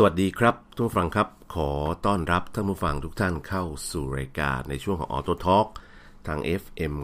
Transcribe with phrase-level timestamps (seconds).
[0.00, 1.70] สวัสดีครับทุกผู้ฟังครับ ขอ
[2.06, 5.68] ต้อนรับท่านผู้ฟังทุกท่านเข้าสู่รายการในช่วงของ Auto Talk
[6.26, 6.94] ทาง FM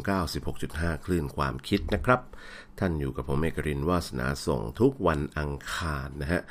[0.46, 2.20] 96.5 คลื่นความคิดนะครับ
[2.78, 6.42] ท่านอยู่กับผมเอกรินวาสนาส่งทุกวันอังคารนะฮะ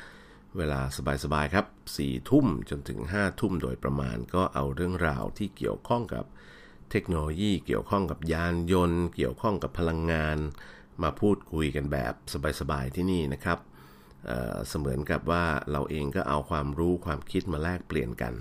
[0.56, 0.80] เวลา
[1.24, 1.66] สบายๆครับ
[1.98, 6.24] 4ทุ่มจนถึง 5 ทุ่มโดยประมาณก็เอาเรื่องราวที่เกี่ยวข้องกับ
[6.90, 10.38] เทคโนโลยีเกี่ยวข้องกับยานยนต์ เกี่ยวข้องกับพลังงาน
[11.02, 12.14] มาพูดคุยกันแบบ
[12.60, 13.60] สบายๆที่นี่นะครับ
[14.68, 18.32] เสมือนกับว่าเราเองก็เอาความรู้ความคิดมาแลกเปลี่ยนกัน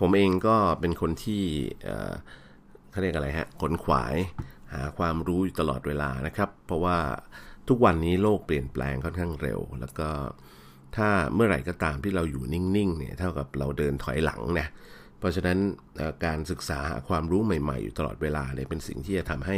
[0.00, 1.42] ผมเองก็เป็นคนที่
[2.90, 4.14] เขาเรียกอะไรฮะขนขวาย
[4.72, 6.98] หาความรู้อยู่ตลอดเวลานะครับ เพราะว่า
[7.68, 10.08] ทุกวันนี้โลกเปลี่ยนแปลงค่อนข้างเร็ว แล้วก็
[10.96, 14.66] ถ้าเมื่อไหร่ก็ตามที่เราอยู่นิ่งๆเนี่ยเท่ากับเราเดินถอยหลังนะ
[15.18, 15.58] เพราะฉะนั้น
[16.24, 19.56] การศึกษาความรู้ใหม่ๆ อยู่ตลอดเวลาเนี่ยเป็นสิ่งที่จะทำให้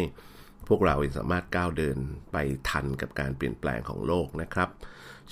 [0.68, 1.96] พวกเราสามารถก้าวเดิน
[2.32, 2.36] ไป
[2.68, 4.68] ทันกับการเปลี่ยนแปลงของโลกนะครับ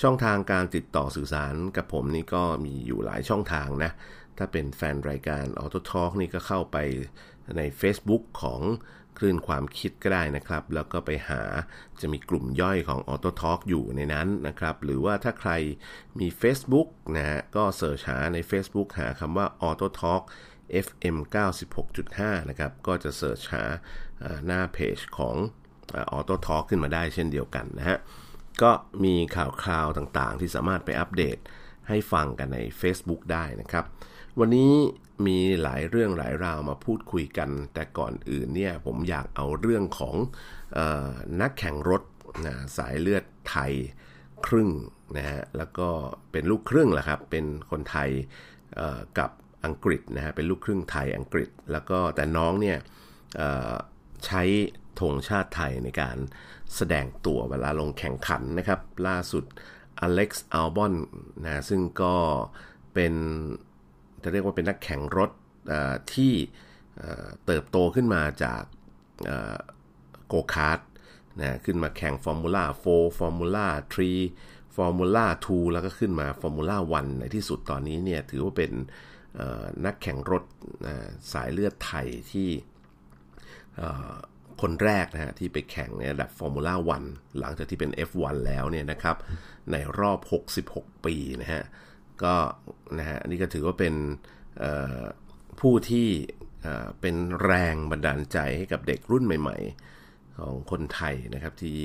[0.01, 3.91] ช่องทางการติดต่อสื่อสารกับผมนี่ก็มีอยู่หลายช่องทางนะ
[4.39, 6.77] ถ้าเป็นแฟนรายการ Auto Talk นี่ก็เข้าไป
[7.57, 8.61] ใน Facebook ของ
[9.19, 11.43] คลื่นความคิดก็ได้นะครับ แล้วก็ไปหา
[12.01, 15.51] จะมีกลุ่มย่อยของ Auto Talk อยู่ในนั้นนะครับ หรือว่าถ้าใคร
[16.21, 20.23] มี Facebook นะฮะก็เสิร์ชหาใน Facebook หาคำว่า Auto Talk
[20.87, 21.17] FM
[21.83, 23.65] 96.5 นะครับ ก็จะเสิร์ชหา
[24.47, 25.37] หน้าเพจของ
[26.17, 27.99] Auto Talk ขึ้นมาได้เช่นเดียวกันนะฮะ
[28.63, 28.71] ก็
[29.05, 31.39] มีข่าวคราวต่างๆ ที่สามารถไปอัปเดต
[31.89, 33.85] ให้ฟังกันใน Facebook ได้นะครับ
[34.39, 34.73] วันนี้
[35.27, 40.15] มีหลายเรื่องหลายราวมาพูดคุยกัน แต่ก่อนอื่นเนี่ยผมอยากเอาเรื่องของ
[40.79, 42.03] ออนักแข่งรถ
[42.47, 43.73] นะสายเลือดไทย
[44.47, 44.71] ครึ่ง
[45.17, 45.89] นะฮะแล้วก็
[46.33, 48.11] เป็นลูกครึ่งแหละครับ เป็นคนไทย
[49.19, 49.31] กับ
[49.65, 52.79] อังกฤษนะฮะเป็นลูกครึ่งไทยอังกฤษ แล้วก็แต่น้องเนี่ย
[54.27, 54.43] ใช้
[55.01, 56.17] ธงชาติไทยในการ
[56.77, 59.45] แสดงตัวเวลาลงแข่งขันนะครับ ล่าสุด
[60.01, 60.95] อเล็กซ์อัลบอน
[61.45, 62.15] นะซึ่งก็
[62.95, 63.15] เป็น
[64.23, 65.31] จะเรียกว่าเป็นนักแข่งรถ
[66.15, 66.33] ที่
[67.47, 68.63] เติบโตขึ้นมาจาก
[70.27, 70.81] โกคาร์ท
[71.41, 73.69] นะขึ้นมาแข่งฟอร์มูล่า4ฟอร์มูล่า
[74.21, 78.73] 3ฟอร์มูล่า2แล้วก็ขึ้นมาฟอร์มูล่า1ในที่สุดตอนนี้เนี่ยถือว่าเป็น
[79.87, 80.45] นักแข่งรถ
[81.33, 82.49] สายเลือดไทยที่
[84.63, 87.05] คนแรกนะฮะที่ไปแข่งในระดับฟอร์มูล่าวัน
[87.39, 89.17] หลังจากที่เป็น F1 แล้วเนี่ยนะครับ
[89.73, 90.19] ในรอบ
[90.65, 91.63] 66 ปีนะฮะ
[92.23, 92.35] ก็
[92.99, 93.95] นะฮะนี่ก็ถือว่าเป็น
[95.61, 96.09] ผู้ที่
[97.01, 99.57] เป็นแรงบันดาลใจให้กับเด็กรุ่นใหม่
[99.99, 101.79] ๆ ของคนไทยนะครับที่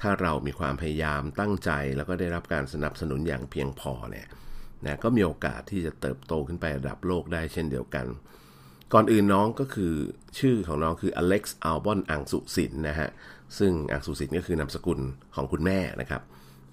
[0.00, 4.26] ถ้าเรามีความพยายามตั้งใจ แล้วก็ได้รับการสนับสนุนอย่างเพียงพอเนี่ย
[4.84, 8.06] นะก็มีโอกาสที่จะเติบโตขึ้นไประดับโลกได้เช่นเดียวกัน
[8.92, 9.92] ก่อนอื่นน้องก็คือ
[10.38, 13.10] ชื่อของน้องคืออเล็กซ์อัลบอนอังสุสินนะฮะ
[13.58, 15.00] ซึ่งอังสุสินก็คือนามสกุล
[15.34, 16.22] ของคุณแม่นะครับ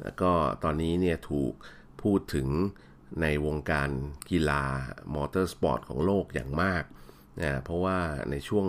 [0.04, 0.32] แล้วก็
[0.64, 1.54] ตอนนี้เนี่ยถูก
[2.02, 2.48] พูดถึง
[3.22, 3.90] ในวงการ
[4.30, 4.64] กีฬา
[5.16, 6.84] มอเตอร์สปอร์ตของโลกอย่างมาก
[7.42, 7.98] นะเพราะว่า
[8.32, 8.66] ในช่วง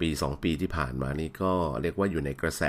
[0.00, 1.52] ปี 2 ปีที่ผ่านมานี่ก็
[1.82, 2.64] เรียกว่าอยู่ในกระแส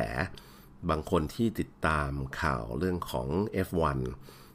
[0.90, 2.12] บางคนที่ติดตาม
[2.42, 3.28] ข่าวเรื่องของ
[3.68, 4.00] F1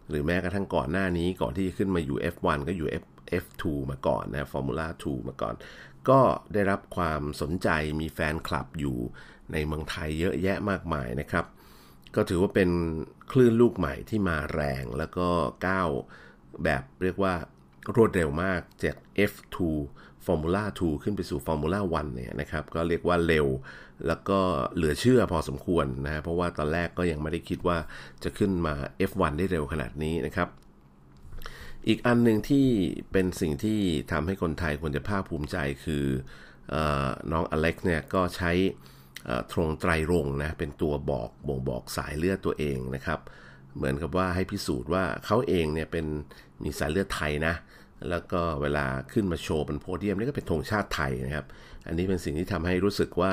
[0.08, 3.04] หรือแม้กระทั่งก่อนหน้านี้ก่อนที่จะขึ้นมาอยู่ F1 ก็อยู่ F
[3.44, 5.54] F2 มาก่อนนะฟอร์มูล่า2มาก่อน
[6.08, 6.20] ก็
[6.52, 7.68] ได้รับความสนใจ
[8.00, 8.96] มีแฟนคลับอยู่
[9.52, 11.44] ในเมืองไทยเยอะแยะมากมายนะครับ
[12.14, 12.70] ก็ถือว่าเป็น
[13.32, 15.28] คลื่นลูกใหม่ที่มาแรงแล้วก็
[15.66, 15.88] ก้าว
[16.64, 17.34] แบบเรียกว่า
[17.96, 18.96] รวดเร็วมากจาก
[19.30, 19.56] F2
[20.26, 23.46] Formula 2 ขึ้นไปสู่ Formula 1 เนี่ยนะครับ ก็เรียกว่าเร็ว
[24.06, 24.38] แล้วก็
[24.74, 27.78] เหลือเชื่อพอสมควรนะเพราะว่าตอนแรกก็ยังไม่ได้คิดว่า
[28.24, 28.74] จะขึ้นมา
[29.10, 30.48] F1 ได้เร็วขนาดนี้นะครับ
[31.88, 32.66] อีกอันหนึ่งที่
[33.12, 33.80] เป็นสิ่งที่
[34.12, 36.04] ทำให้คนไทยควรจะภาคภูมิใจคือ
[36.74, 36.76] อ
[37.32, 38.52] น้องอเล็กซ์เนี่ยก็ใช้
[39.52, 43.20] ตรงไตรรงนะเป็นตัวบอกบ่งบอกสายเลือดตัวเองนะครับ
[43.76, 46.06] เหมือนกับว่าให้พิสูจน์ว่าเขาเองเนี่ยเป็น
[46.62, 47.54] มีสายเลือดไทยนะ
[48.10, 51.46] แล้วก็เวลาขึ้นมาโชว์บนโพเดียมนี่ก็เป็นธงชาติไทยนะครับ
[51.86, 53.32] อันนี้เป็นสิ่งที่ทำให้รู้สึกว่า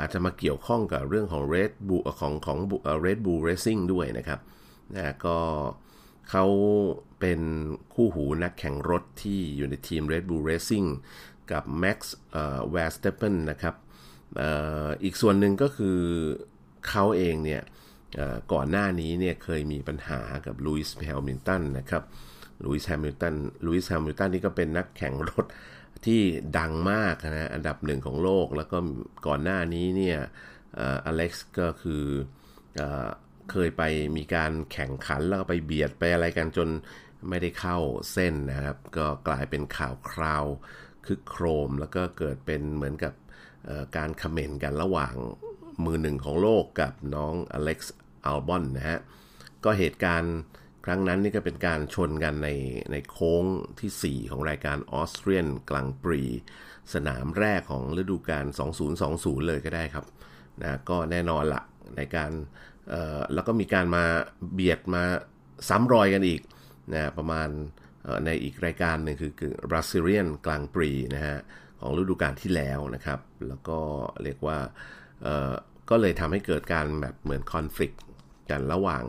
[0.00, 2.58] อาจจะมาเกี่ยวข้องกับเรื่องของ Red Bull ของของ
[3.04, 4.40] Red Bull Racing ด้วยนะครับ
[4.96, 5.38] นะก็
[5.84, 6.46] เเขา
[7.20, 7.40] เป็น
[7.94, 10.88] คู่หูนักแข่งรถที่อยู่ในทีม Red Bull Racing
[11.50, 11.98] กับ Max
[12.74, 13.74] Verstappen นะครับ
[14.40, 14.42] อ
[15.04, 15.98] อีกส่วนหนึ่งก็คือ
[16.88, 17.62] เขาเองเนี่ย
[18.52, 22.02] ก่อนหน้านี้เนี่ยเคยมีปัญหากับลุยส์แฮมิลตันนะครับ
[22.64, 23.34] ลุยส์แฮมิลตัน
[23.66, 25.46] ลุยส์แฮมิลตันนี่ก็เป็นนักแข่งรถ
[26.06, 26.20] ที่
[26.58, 28.78] ดังมากนะอันดับหนึ่งของโลก แล้วก็
[29.26, 30.18] ก่อนหน้านี้เนี่ย
[31.06, 32.04] อเล็กซ์ก็คือ
[32.80, 32.82] อ
[33.50, 33.82] เคยไป
[34.16, 36.68] มีการแข่งขันแล้วก็ไปเบียดไปอะไรกันจน
[37.28, 37.78] ไม่ได้เข้า
[38.12, 40.44] เส้นนะครับ ก็กลายเป็นข่าวคราว
[41.06, 43.14] คึกโครม แล้วก็เกิดเป็นเหมือนกับ
[43.96, 45.14] การคอมเมนต์กันระหว่าง
[45.84, 47.94] มือหนึ่งของโลกกับน้องอเล็กซ์
[48.24, 49.00] อัลบอนนะฮะ
[49.64, 50.34] ก็เหตุการณ์
[50.84, 52.48] ครั้งนั้นนี่ก็เป็นการชนกันใน
[52.92, 53.44] ในโค้ง
[53.80, 56.22] ที่ 4 ของรายการออสเตรียนกลางปรี
[56.94, 58.46] สนามแรกของฤดูกาล
[58.96, 60.06] 2020 เลยก็ได้ครับ
[60.62, 61.62] นะก็แน่นอนละ
[61.96, 62.32] ในการ
[63.34, 64.04] แล้วก็มีการมา
[64.52, 65.02] เบียดมา
[65.68, 66.40] ซ้ำรอยกันอีก
[66.92, 67.48] นะประมาณ
[68.24, 71.38] ในอีกรายการหนึ่งคือ Brazilian Grand Prix นะฮะ
[71.80, 73.78] ของฤดูกาลที่แล้วนะครับ แล้วก็
[74.22, 74.58] เรียกว่า
[75.90, 77.96] ก็เลยทำให้เกิดการแบบเหมือนคอนฟ lict
[78.50, 79.02] กันระหว่าง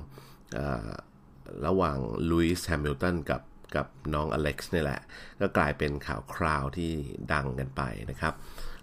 [1.68, 1.97] ระหว่าง
[2.31, 3.41] ลุยส์แฮมิลตันกับ
[3.75, 5.01] กับน้องอเล็กซ์นี่แหละ
[5.41, 6.91] ก็กลายเป็นข่าวคราวที่
[7.33, 7.81] ดังกันไป
[8.12, 8.33] นะครับ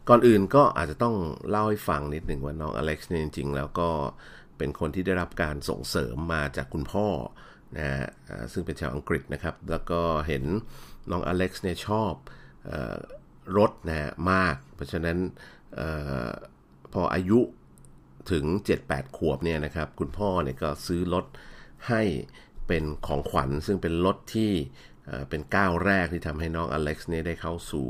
[0.08, 1.14] ก่อนอื่นก็อาจจะต้อง
[1.50, 7.06] เล่าให้ฟังนิดหนึ่งว่าน้องอเล็กซ์เนี่ยจริงๆ แล้วก็เป็นคนที่ได้รับการส่งเสริมมาจากคุณพ่อ
[7.77, 8.06] นะฮะ
[8.53, 10.45] ซึ่งเป็นชาวอังกฤษนะครับ แล้วก็เห็น
[11.11, 12.12] น้องอเล็กซ์เนี่ยชอบ
[13.59, 15.19] รถนะมาก เพราะฉะนั้น
[15.79, 15.81] อ
[16.27, 16.29] อ
[16.93, 17.41] พออายุ
[18.31, 18.45] ถึง
[18.81, 21.27] 7-8 ขวบเนี่ยนะครับ คุณพ่อเนี่ยก็ซื้อรถ
[21.89, 22.03] ให้
[22.67, 24.53] เป็นของขวัญ ซึ่งเป็นรถที่
[25.29, 27.87] เป็นก้าวแรกที่ทำให้น้องอเล็กซ์เนี่ยได้เข้าสู่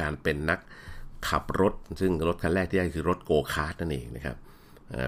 [0.00, 0.60] การเป็นนัก
[1.28, 4.36] ขับรถ ซึ่งรถคันแรกที่ได้คือรถโกคาร์ทนั่นเองนะครับ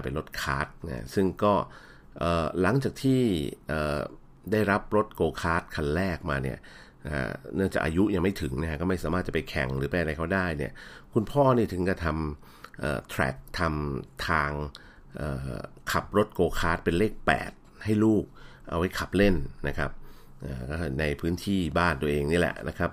[0.03, 1.53] เป็นรถคาร์ทนะซึ่งก็
[2.61, 3.21] หลังจากที่
[4.51, 6.57] ได้รับรถโกคาร์ทคันแรกมาเนี่ย
[7.55, 10.71] เนื่องจากอายุยังไม่ถึงนะก็ไม่สามารถจะไปแข่งหรือไปอะไรเขาได้เนี่ย
[11.13, 14.51] คุณพ่อนี่ถึงจะทำ track ทำทาง
[15.91, 17.13] ขับรถโกคาร์ทเป็นเลข
[17.49, 18.23] 8 ให้ลูก
[18.69, 19.35] เอาไว้ขับเล่น
[19.67, 19.91] นะครับ
[20.99, 22.91] ในพื้นที่บ้านตัวเองนี่แหละนะครับ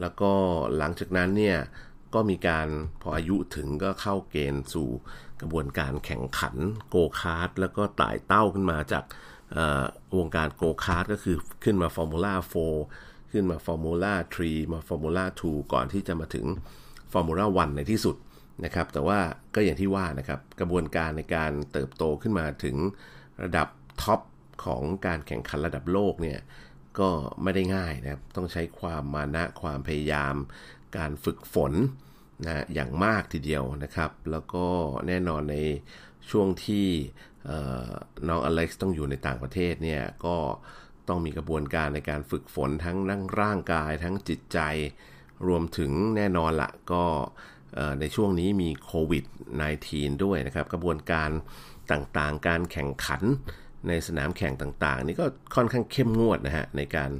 [0.00, 0.32] แล้วก็
[0.76, 1.58] หลังจากนั้นเนี่ย
[2.14, 2.68] ก็มีการ
[3.02, 4.88] พออายุถึงก็เข้าเกณฑ์สู่
[5.40, 6.54] กระบวนการแข่งขัน
[6.90, 9.04] โกคาร์ทแล้วก็ไต่เต้าขึ้นมาจาก
[10.16, 12.34] วงการโกคาร์ทก็คือขึ้นมาฟอร์มูล่า
[12.82, 14.14] 4ขึ้นมาฟอร์มูล่า
[14.44, 16.46] 3มาฟอร์มูล่า2ก่อนที่จะมาถึง
[17.12, 18.16] ฟอร์มูล่า1ในที่สุด
[18.64, 19.18] นะครับ แต่ว่า
[19.54, 22.76] ก็อย่างที่ว่านะครับกระบวนการในการเติบโตขึ้นมาถึง
[23.42, 23.68] ระดับ
[24.02, 24.20] ท็อป
[24.64, 26.38] ของการแข่งขันระดับโลกเนี่ย
[26.98, 27.08] ก็
[27.42, 30.34] ไม่ได้ง่ายนะครับ ต้องใช้ความมานะความพยายาม
[30.96, 31.72] การฝึกฝน
[32.46, 34.66] นะอย่างมากทีเดียวนะครับ แล้วก็
[35.06, 35.56] แน่นอนใน
[36.30, 36.86] ช่วงที่
[38.28, 40.36] น้องอเล็กซ์ต้องอยู่ในต่างประเทศเนี่ยก็
[41.08, 44.58] ต้องมีกระบวนการในการฝึกฝนทั้งนั่งร่างกายทั้งจิตใจ
[45.46, 47.04] รวมถึงแน่นอนละก็
[48.00, 49.24] ในช่วงนี้มีโควิด
[49.74, 51.30] -19 ด้วยนะครับ กระบวนการ
[51.92, 53.22] ต่างๆ การแข่งขัน
[53.88, 57.10] ในสนามแข่งต่างๆ นี่ก็ค่อนข้างเข้มงวดนะฮะในการ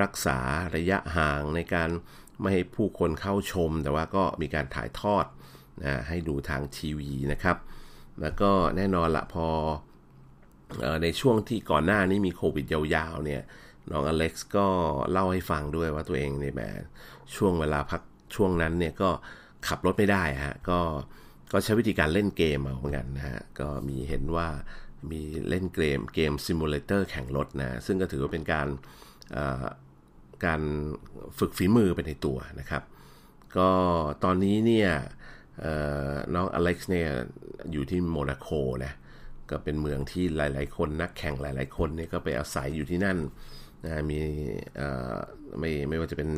[0.00, 0.38] รักษา
[0.76, 1.90] ระยะห่างในการ
[2.40, 5.24] ไม่ให้ผู้คนเข้าชม แต่ว่าก็มีการถ่ายทอด
[5.82, 7.56] นะให้ดูทางทีวีนะครับ
[8.20, 9.46] แล้วก็แน่นอนละพอ
[10.84, 13.42] อในช่วงที่ก่อนหน้านี้มีโควิดยาวๆเนี่ย
[13.90, 14.66] น้องอเล็กซ์ก็
[15.12, 16.80] เล่าให้ฟังด้วยว่าตัวเองในแบบ
[17.36, 18.02] ช่วงเวลาพัก
[18.34, 19.10] ช่วงนั้นเนี่ยก็
[19.68, 20.80] ขับรถไม่ได้ฮะก็
[21.52, 24.48] ก็ใช้วิธีการเล่นเกมเอาเหมือนกันนะฮะก็มีเห็นว่า
[25.10, 28.66] มีเล่นเกมเกม simulator แข่งรถนะ ซึ่งก็ถือว่าเป็นการ
[30.44, 30.60] การ
[31.38, 32.82] ฝึกฝีมือไปในตัวนะครับ
[33.56, 33.70] ก็
[34.24, 34.90] ตอนนี้เนี่ย
[36.34, 37.08] น้องอเล็กซ์เนี่ย
[37.72, 38.48] อยู่ที่โมนาโก
[38.84, 38.92] นะ
[39.50, 43.18] ก็เป็นเมืองที่หลาย ๆ คนนักแข่งหลาย ๆ คนเนี่ยก็ไปอาศัยอยู่ที่นั่น
[43.84, 44.18] นะมี
[45.58, 46.30] ไม่ไม่ว่าจะเป็น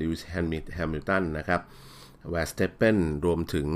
[0.00, 0.34] ลุยส์แฮ
[0.92, 1.60] มิลตันนะครับ
[2.30, 3.68] Verstappen รวมถึง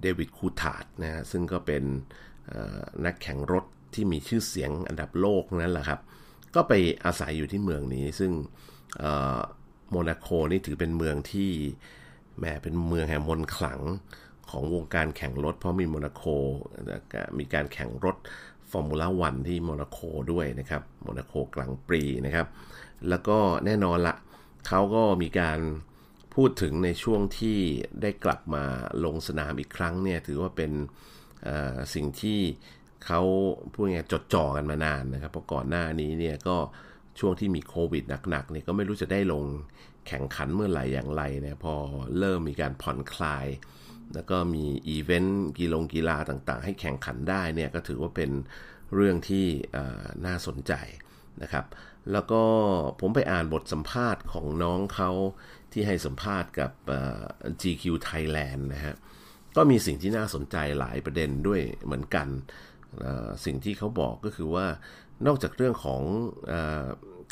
[0.00, 1.84] เดวิดคูทาร์ดนะซึ่งก็เป็น
[3.04, 3.64] นักแข่งรถ
[3.94, 6.00] ที่มีชื่อเสียงอันดับโลกนั่นแหละครับ
[6.54, 6.72] ก็ไป
[7.04, 8.32] อาศัยอยู่ที่เมืองนี้ ซึ่ง
[9.90, 11.50] โมนาโกนี่ถือเป็นเมืองที่
[12.40, 13.80] แม่เป็นเมืองแห่งมนต์ขลัง
[14.50, 16.24] ของวงการแข่งรถ เพราะมีโมนาโก
[17.38, 18.16] มีการแข่งรถ
[18.70, 19.98] ฟอร์มูล่าวันที่โมนาโก
[20.32, 22.46] ด้วยนะครับโมนาโกกลางปีนะครับ
[23.08, 24.14] แล้วก็แน่นอนละ
[24.66, 25.58] เขาก็มีการ
[26.34, 27.58] พูดถึงในช่วงที่
[28.02, 28.64] ได้กลับมา
[29.04, 30.72] ลงสนามอีกครั้งเนี่ยถือว่าเป็น
[31.94, 32.40] สิ่งที่
[33.06, 33.20] เขา
[33.72, 36.56] พูดไงจดจ่อกันมานานนะครับเพราะก่อนหน้านี้เนี่ยก็
[37.18, 39.44] ช่วงที่มีโควิดหนักๆเนี่ยก็ไม่รู้จะได้ลง
[40.08, 41.74] แข่งขันเมื่อไหร่อย่างไรเนี่ยพอ
[42.18, 43.46] เริ่มมีการผ่อนคลาย
[44.14, 48.30] แล้วก็มีอีเวนต์กีฬากีฬาต่างๆ ให้แข่งขันได้เนี่ยก็ถือว่าเป็น
[48.94, 49.46] เรื่องที่
[50.26, 50.72] น่าสนใจ
[51.42, 51.66] นะครับ
[52.12, 52.42] แล้วก็
[53.00, 55.10] ผมไปอ่านบทสัมภาษณ์ของน้องเขา
[55.72, 56.72] ที่ให้สัมภาษณ์กับ
[57.62, 58.94] GQ Thailand นะฮะ
[59.56, 62.28] ก็มีสิ่งที่น่าสนใจหลายประเด็นด้วยเหมือนกัน
[63.44, 64.66] สิ่งที่เขาบอกก็คือว่า
[65.26, 66.02] นอกจากเรื่องของ
[66.52, 66.54] อ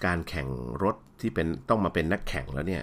[0.06, 0.48] การแข่ง
[0.82, 2.82] รถที่เป็นต้องมาเป็นนักแข่งแล้วเนี่ย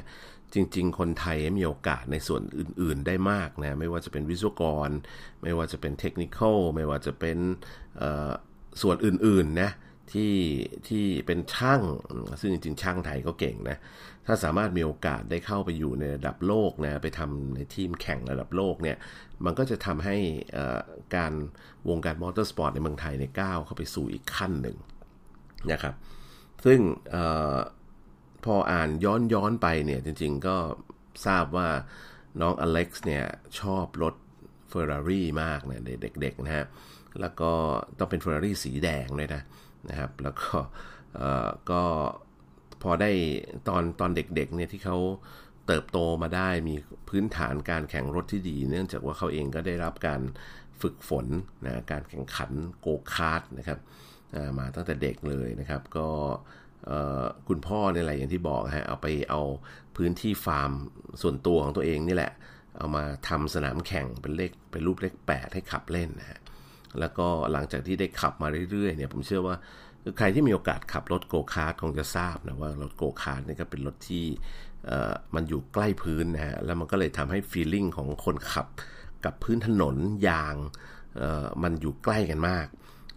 [0.54, 4.90] จริง ๆ คนไทยมีโอกาสในส่วนอื่น ๆ ได้มากนะไม่ว่าจะเป็นวิศวกร
[5.44, 6.40] ไม่ว่าจะเป็นเทคนิค
[6.76, 7.38] ไม่ว่าจะเป็น
[8.82, 9.72] ส่วนอื่น ๆ นะ
[10.14, 10.34] ที่
[10.88, 11.82] ที่เป็นช่าง
[12.40, 13.78] ซึ่งจริง ๆ ช่างไทยก็เก่งนะ
[14.26, 18.98] ถ้าสามารถมีโอกาสได้เข้าไปอยู่ในระดับโลกนะไปทำในทีมแข่งระดับโลกเนี่ย
[19.46, 20.18] มันก็จะทำให้
[21.16, 21.34] การ
[21.90, 24.78] วงการมอเตอร์สปอร์ตในเมืองไทยในก้าวเข้าไปสู่อีกขั้นหนึ่ง
[25.72, 25.95] นะครับ
[26.65, 26.79] ซึ่ง
[27.15, 27.17] อ
[28.45, 30.55] พออ่านย้อนย้อนไปเนี่ยจริงๆก็
[31.25, 31.67] ทราบว่า
[32.41, 33.25] น้องอเล็กซ์เนี่ย
[33.60, 34.15] ชอบรถ
[34.69, 35.81] เฟอร์รารี่มากเนี่ย
[36.22, 36.65] เด็กๆนะฮะ
[37.22, 37.51] แล้วก็
[37.98, 39.41] ต้องเป็นเฟอร์รารี่สีแดงด้วยนะ
[39.89, 40.57] นะครับ แล้วก็
[41.72, 41.81] ก็
[42.81, 43.12] พอได้
[43.67, 44.98] ตอนตอนเด็กๆเนี่ยที่เขา
[45.67, 46.75] เติบโตมาได้มี
[47.10, 50.22] พื้นฐานการแข่งรถที่ดี เนื่องจากว่าเขาเองก็ได้รับการ
[50.81, 51.25] ฝึกฝน
[51.65, 53.79] นะการแข่งขันโกคาร์ทนะครับ
[54.60, 56.08] มาตั้งแต่เด็กเลยนะครับ ก็
[57.48, 59.41] คุณพ่อในอะไรอย่างที่บอกฮะเอาไปเอา
[59.96, 60.72] พื้นที่ฟาร์ม
[61.22, 62.32] ส่วนตัวของตัวเองนี่แหละ
[62.77, 66.39] เอามาทำสนามแข่งเป็นเลขเป็นรูปเลข 8 ให้ขับเล่นนะฮะ
[67.00, 69.55] แล้วก็หลังจากที่ได้ขับมาเรื่อยๆเนี่ยผมเชื่อว่า
[70.17, 74.25] ใครที่มีโอกาสขับรถโกคาร์ทคงจะทราบนะว่ารถโกคาร์ทนี่ก็เป็นรถที่
[75.36, 78.67] มันอยู่ใกล้พื้นนะฮะแล้วมันก็เลยทำให้ feeling ของคนขับ
[79.25, 79.96] กับพื้นถนน
[80.27, 80.55] ยาง
[81.63, 82.67] มันอยู่ใกล้กันมาก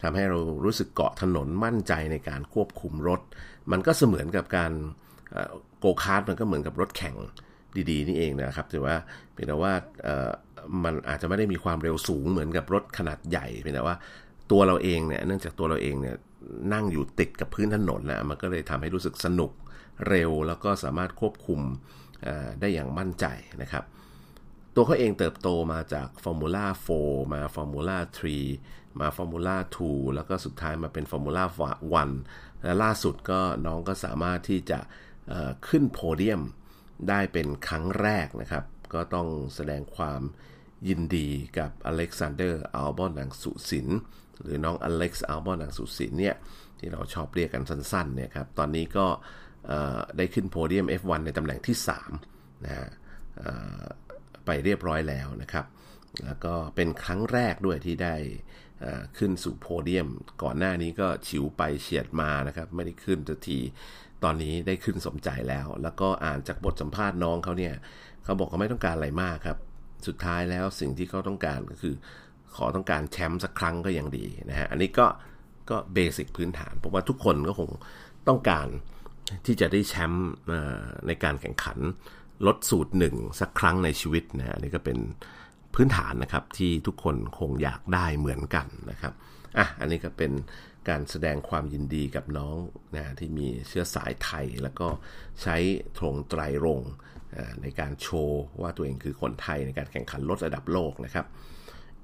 [0.02, 3.20] ทำให้เรารู้สึกเกาะถนนมั่นใจในการควบคุมรถ
[3.72, 4.72] มันก็เสมือนกับการ
[5.78, 7.16] โกคาร์ดมันก็เหมือนกับรถแข่ง
[7.90, 8.96] ดีๆ นี่เองนะครับแต่ว่า
[9.32, 9.72] เพียงแต่ว่า
[10.84, 13.96] มันอาจจะไม่ได้มีความเร็วสูงเหมือนกับรถขนาดใหญ่เพียงแต่ว่า
[14.50, 16.16] ตัวเราเองเนี่ยเนื่องจากตัวเราเองเนี่ย
[16.72, 19.52] นั่งอยู่ติดกับพื้นถนนนะมันก็เลยทำให้รู้สึกสนุก
[20.08, 21.60] เร็ว แล้วก็สามารถควบคุม
[22.60, 23.26] ได้อย่างมั่นใจ
[23.62, 23.84] นะครับ
[24.74, 26.64] ตัวเขาเองเติบโตมาจาก Formula
[26.98, 31.44] 4 มา Formula 3 มา Formula 2แล้วก็สุดท้ายมาเป็น Formula
[32.04, 34.78] 1และล่าสุดก็น้องก็สามารถที่จะ
[35.68, 36.42] ขึ้นโพเดียม
[37.08, 38.64] ได้เป็นครั้งแรกนะครับ
[38.94, 40.20] ก็ต้องแสดงความ
[40.88, 41.28] ยินดี
[41.58, 43.88] กับอเล็กซานเดอร์อัลบอนอังศุสิงห์
[44.42, 46.36] หรือน้องอเล็กซ์อัลบอนอังศุสิงห์เนี่ย
[46.78, 49.06] ที่เราชอบเรียกกันสั้นๆเนี่ยครับ ตอนนี้ก็
[50.16, 51.76] ได้ขึ้นโพเดียม F1 ในตำแหน่งที่
[52.20, 52.88] 3นะฮะ
[54.44, 55.64] ไปเรียบร้อยแล้วนะครับ
[56.24, 58.14] แล้วก็เป็นครั้งแรกด้วยที่ได้
[59.18, 60.08] ขึ้นสู่โพเดียม
[60.42, 63.58] ก่อนหน้านี้ก็ฉิวไปเฉียดมานะครับ ไม่ได้ขึ้นสักที
[64.24, 67.74] ตอนนี้ได้ขึ้นสมใจแล้ว แล้วก็อ่านจากบทสัมภาษณ์น้องเขาเนี่ย
[68.24, 69.58] เขาบอกเขาไม่ต้องการอะไรมากครับ
[70.06, 71.94] สุดท้ายแล้วสิ่งที่เขาต้องการก็คือ
[72.56, 75.06] ขอต้องการแชมป์สักครั้งก็ยังดีนะฮะอันนี้ก็
[75.70, 77.70] ก็เบสิกพื้นฐานผมว่าทุกคนก็คง
[78.28, 78.68] ต้องการ
[79.46, 80.28] ที่จะได้แชมป์
[81.06, 81.78] ในการแข่งขัน
[82.46, 84.98] ลดสูตรหนึ่งสักครั้งในชีวิตนะนี่ก็เป็น
[85.74, 89.12] พื้นฐานนะครับที่ทุกคนคงอยากได้เหมือนกันนะครับ
[89.58, 90.32] อะอันนี้ก็เป็น
[90.88, 92.56] การแสดงความยินดีกับน้อง
[92.96, 94.88] นะที่มีเชื้อสายไทย แล้วก็
[95.42, 95.56] ใช้
[95.98, 96.80] ธงไตรรง
[97.62, 101.26] ในการโชว์ว่าตัวเองคือคนไทยในการแข่งขันรถระดับโลกนะครับ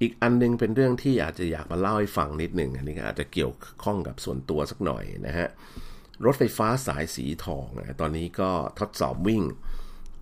[0.01, 3.53] อีกอันนึงเป็นเรื่องที่อาจจะอยากมาเล่าให้ฟังนิดหนึ่งอันนี้อาจจะเกี่ยว
[3.83, 5.47] ข้องกับส่วนตัวสักหน่อยนะฮะ
[6.25, 9.43] รถไฟฟ้าสายสีทองนะตอนนี้ก็ทดสอบวิ่ง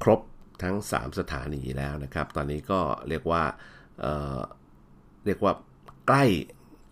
[0.03, 0.21] ครบ
[0.61, 2.79] ทั้ง 3 สถานีแล้วนะครับ ตอนนี้ก็
[3.09, 3.43] เรียกว่า
[3.99, 5.53] เเรียกว่า
[6.07, 6.25] ใกล้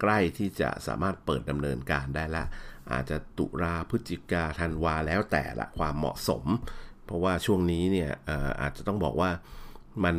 [0.01, 2.46] ใกล้ที่จะสามารถเปิดดำเนินการได้ละ
[2.91, 6.46] อาจจะตุลาพฤศจิกาธันวาแล้วแต่ละความเหมาะสม
[7.06, 8.12] เพราะว่าช่วงนี้เนี่ย
[8.62, 9.32] อาจจะต้องบอกว่า
[10.03, 10.15] มัน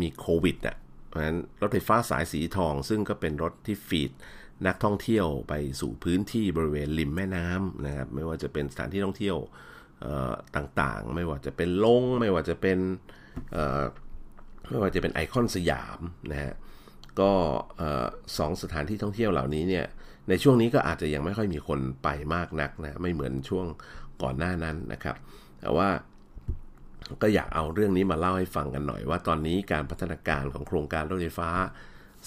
[0.00, 0.76] มีโควิดอะ
[1.08, 4.12] เพราะฉะนั้นรถไฟฟ้าสายสีทอง ซึ่งก็เป็นรถที่ฟีด
[4.66, 9.36] นักท่องเที่ยวไปสู่พื้นที่บริเวณริมแม่น้ำนะครับไม่ว่าจะเป็นสถานที่ท่องเที่ยว
[10.56, 12.78] ต่างๆ ไม่ว่าจะเป็นลง ไม่ว่าจะเป็น
[14.68, 16.00] ไม่ว่าจะเป็นไอคอนสยาม
[16.30, 16.54] นะฮะ
[17.20, 17.32] ก็
[18.38, 19.86] สองสถานที่ท่องเที่ยวเหล่านี้เนี่ย
[20.28, 23.66] ในช่วงนี้ก็อาจจะยังไม่ค่อยมีคนไปมากนักนะไม่เหมือนช่วง
[24.22, 25.16] ก่อนหน้านั้นนะครับ
[25.60, 25.88] แต่ว่า
[27.22, 31.50] ก็อยากเอาเรื่องนี้มาเล่าให้ฟังกันหน่อย ว่าตอนนี้การพัฒนาการของโครงการรถไฟฟ้า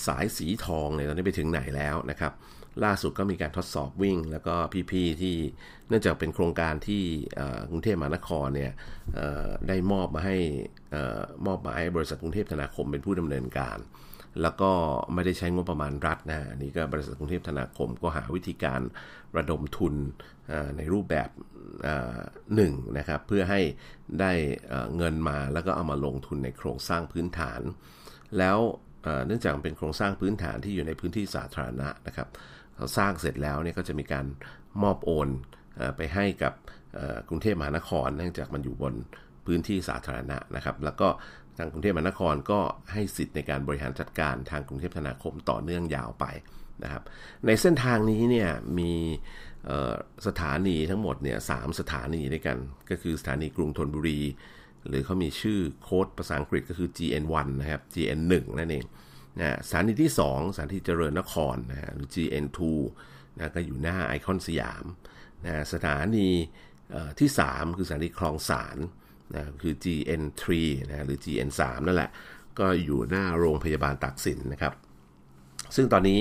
[0.05, 2.31] สายสีทองเนี่ยตอนนี้ไปถึงไหนแล้วนะครับ
[2.85, 4.55] ล่าสุดก็มีการทดสอบวิ่ง แล้วก็
[4.91, 5.35] พี่ๆที่
[5.87, 7.03] เนื่องจากเป็นโครงการที่
[7.69, 8.73] กรุงเทพมหานครเนี่ย
[9.67, 10.37] ได้มอบมาให้
[11.45, 13.77] มอบมาให้บริษัทกรุงเทพธนาคมเป็นผู้ดำเนินการ
[14.41, 14.71] แล้วก็
[15.13, 18.81] ไม่ได้ใช้งบประมาณรัฐนะนี่ก็บริษัทกรุงเทพธนาคมก็หาวิธีการ
[19.37, 19.93] ระดมทุน
[20.77, 21.29] ในรูปแบบ
[22.55, 23.61] หนึ่งนะครับเพื่อให้
[24.19, 24.31] ได้
[24.97, 27.61] เงินมาแล้วก็เอามาลงทุนในโครงสร้างพื้นฐาน
[28.37, 28.57] แล้ว
[29.27, 32.27] เนื่องจากเป็นโครงสร้างพื้นฐานที่อยู่ในพื้นที่สาธารณะนะครับ
[32.97, 34.25] สร้างเสร็จแล้วเนี่ยก็จะมีการ
[34.83, 35.29] มอบโอน
[35.97, 36.53] ไปให้กับ
[37.29, 38.93] กรุงเทพมหานคร เนื่องจากมันอยู่บน
[39.45, 41.07] พื้นที่สาธารณะนะครับ แล้วก็
[41.57, 42.59] ทางกรุงเทพมหานครก็
[42.91, 46.25] ให้สิทธิ์ในการบริหารจัดการทางกรุงเทพธนาคมต่อเนื่องยาวไป
[46.83, 47.03] นะครับ
[47.45, 48.93] ในเส้นทางนี้เนี่ยมี
[50.27, 52.57] สถานีทั้งหมดเนี่ยสสถานีด้วยกัน
[52.89, 54.19] ก็คือสถานีกรุงธนบุรี
[54.87, 58.85] หรือเขามีชื่อโค้ดภาษาอังกฤษก็คือ GN1 นะครับ GN1 นั่นเอง
[59.39, 62.59] นะสถานีที่ 2สถานีเจริญนครนะฮะหรือ GN2
[63.37, 64.85] นะก็อยู่หน้าไอคอนสยาม
[65.45, 66.27] นะสถานี
[67.19, 68.77] ที่ 3 คือสถานีคลองสาร
[69.35, 70.43] นะคือ GN3
[70.87, 72.09] นะหรือ GN3 นั่นแหละ
[72.59, 74.73] ก็อยู่หน้าโรงพยาบาลตักสินนะครับ
[75.75, 76.19] ซึ่งตอนนี้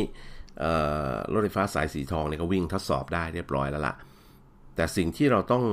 [1.33, 3.97] รถไฟฟ้าสายสีทองเนี่ยก็วิ่งทดสอบได้เรียบร้อยแล้วล่ะ
[4.75, 5.65] แต่สิ่งที่เราต้อง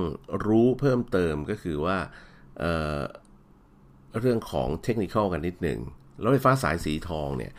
[0.48, 2.62] รู้เพิ่มเติมก็คือว่า
[4.20, 5.80] เรื่องของเทคนิคกันนิดหนึ่ง
[6.24, 7.52] รถไฟฟ้าสายสีทองเนี่ย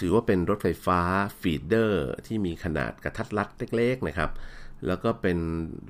[0.00, 1.00] ถือว่าเป็นรถไฟฟ้า
[1.40, 4.30] feeder ที่มีขนาดกระทัดรัดเล็กๆนะครับ
[4.86, 5.38] แล้วก็เป็น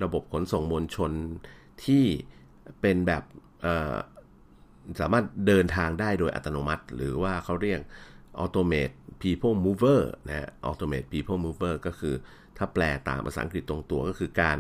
[0.03, 1.13] ระบบขนส่งมวลชน
[1.85, 2.05] ที่
[2.81, 3.23] เป็นแบบ
[5.01, 7.81] สามารถเดินทางได้โดยอัตโนมัติ หรือว่าเขาเรียก
[8.43, 12.15] automate people mover นะฮะ automate people mover ก็คือ
[12.57, 14.59] ถ้าแปลตามภาษาอังกฤษตรงตัวก็คือการ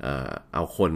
[0.00, 0.92] เเอาคน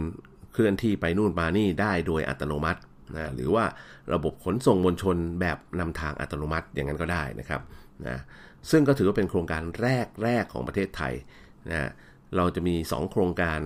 [0.53, 2.79] เคลื่อนที่ไปนู่นมานี่ได้โดยอัตโนมัติ
[3.15, 3.65] นะหรือว่า
[4.13, 7.61] ระบบขนส่งมวลชนแบบนำทางอัตโนมัติอย่างนั้นก็ได้นะครับ
[8.07, 8.17] นะ
[8.71, 11.13] ซึ่งก็ถือว่าเป็นโครงการแรกแรกของประเทศไทย
[11.69, 11.89] นะ
[12.35, 13.59] เราจะมี 2 โครงการ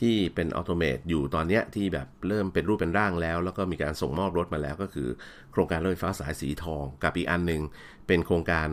[0.00, 5.08] ที่เป็นอัตโนมัติอยู่ตอนนี้ที่แบบเริ่มเป็นรูปเป็นร่างแล้ว แล้วก็มีการส่งมอบรถมาแล้วก็คือ
[5.52, 7.62] โครงการรถไฟฟ้าสายสีทอง กับอีกอันหนึ่ง
[8.06, 8.68] เป็นโครงการ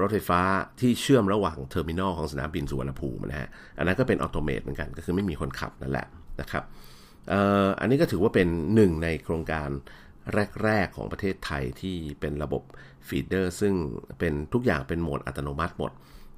[0.00, 0.40] รถไฟฟ้า
[0.80, 6.06] ที่เชื่อมระหว่าง terminal ของสนามบินสุวรรณภูมินะฮะ อันนั้นก็เป็นอัตโนมัติเหมือนกัน ก็คือไม่มีคนขับนั่นแหละ
[6.40, 6.64] นะครับ
[7.80, 9.68] อันนี้ก็ถือว่าเป็นหนึ่งในโครงการ
[10.64, 12.62] แรก ๆ ของประเทศไทยที่เป็นระบบ
[13.08, 13.74] ฟีดเดอร์ซึ่ง
[14.18, 15.92] เป็นทุกอย่างเป็นโหมดอัตโนมัติหมด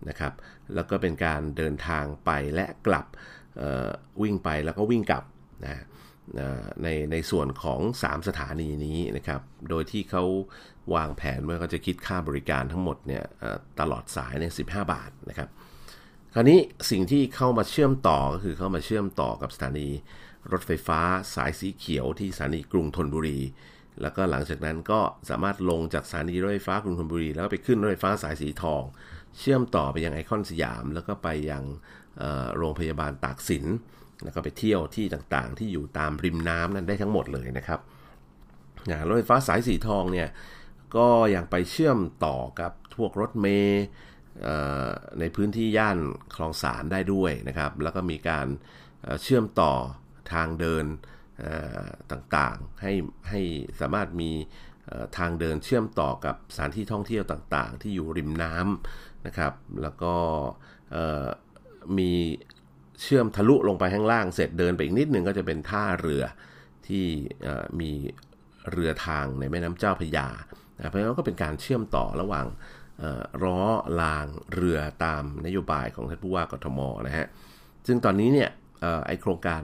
[0.09, 0.33] นะครับ
[0.75, 3.07] แล้วก็เป็นการเดินทางไปและกลับ
[4.23, 5.25] วิ่งไปแล้วก็วิ่งกลับ
[5.65, 5.85] นะ
[6.83, 9.41] ในในส่วนของ 3 สถานีนี้นะครับ
[9.71, 10.25] โดยที่เขา
[10.95, 13.25] วางแผนว่าเขาจะคิดค่าบริการทั้งหมดเนี่ย
[13.81, 15.49] ตลอดสายเนี่ยสิบาทนะครับ
[16.35, 16.59] คราวนี้
[16.91, 19.89] สิ่งที่เข้ามาเชื่อมต่อก็คือเข้ามาเชื่อมต่อกับสถานี
[20.53, 21.01] รถไฟฟ้า
[21.35, 23.39] สายสีเขียวที่สถานีกรุงธนบุรี
[24.03, 25.01] แล้วก็หลังจากนั้นก็
[25.31, 28.83] สามารถลงจากสถานีรถไฟฟ้ากรุงธนบุรี แล้วก็ไปขึ้นรถไฟฟ้าสายสีทอง
[29.39, 31.63] เชื่อมต่อไปยังไอคอนสยาม แล้วก็ไปยัง
[32.57, 33.65] โรงพยาบาลตากสิน
[34.25, 37.81] แล้วก็ไปเที่ยวที่ต่างๆ ที่อยู่ตามริมน้ำนั้นได้ทั้งหมดเลยนะครับ
[39.09, 40.29] รถไฟฟ้าสายสีทองเนี่ย
[40.97, 43.85] ก็ยังไปเชื่อมต่อกับพวกรถเมย์
[45.21, 45.99] ในพื้นที่ย่าน
[46.37, 48.47] คลองสารได้ด้วยนะครับ แล้วก็มีการ
[49.23, 49.73] เชื่อมต่อ
[50.35, 50.85] ทางเดิน
[52.11, 52.93] ต่างๆ ให้
[53.29, 53.41] ให้
[53.81, 54.31] สามารถมี
[55.19, 60.15] ทางเดินเชื่อมต่อกับสถานที่ท่องเที่ยวต่างๆ ที่อยู่ริมน้ำนะครับ แล้วก็
[61.99, 62.13] มี
[63.03, 66.23] เชื่อมทะลุลงไปข้างล่างเสร็จเดินไปอีกนิดนึงก็จะเป็นท่าเรือ
[66.87, 67.05] ที่
[67.81, 67.93] มี
[68.71, 70.29] เรือทางในแม่น้ำเจ้าพยา
[70.89, 72.47] เพราะฉะนั้นก็เป็นการเชื่อมต่อระหว่าง
[73.45, 73.61] ล้อ
[74.01, 77.27] รางเรือตามนโยบายของท่านผู้ว่ากทมนะฮะ
[77.87, 78.51] ซึ่งตอนนี้เนี่ย
[79.07, 79.63] ไอโครงการ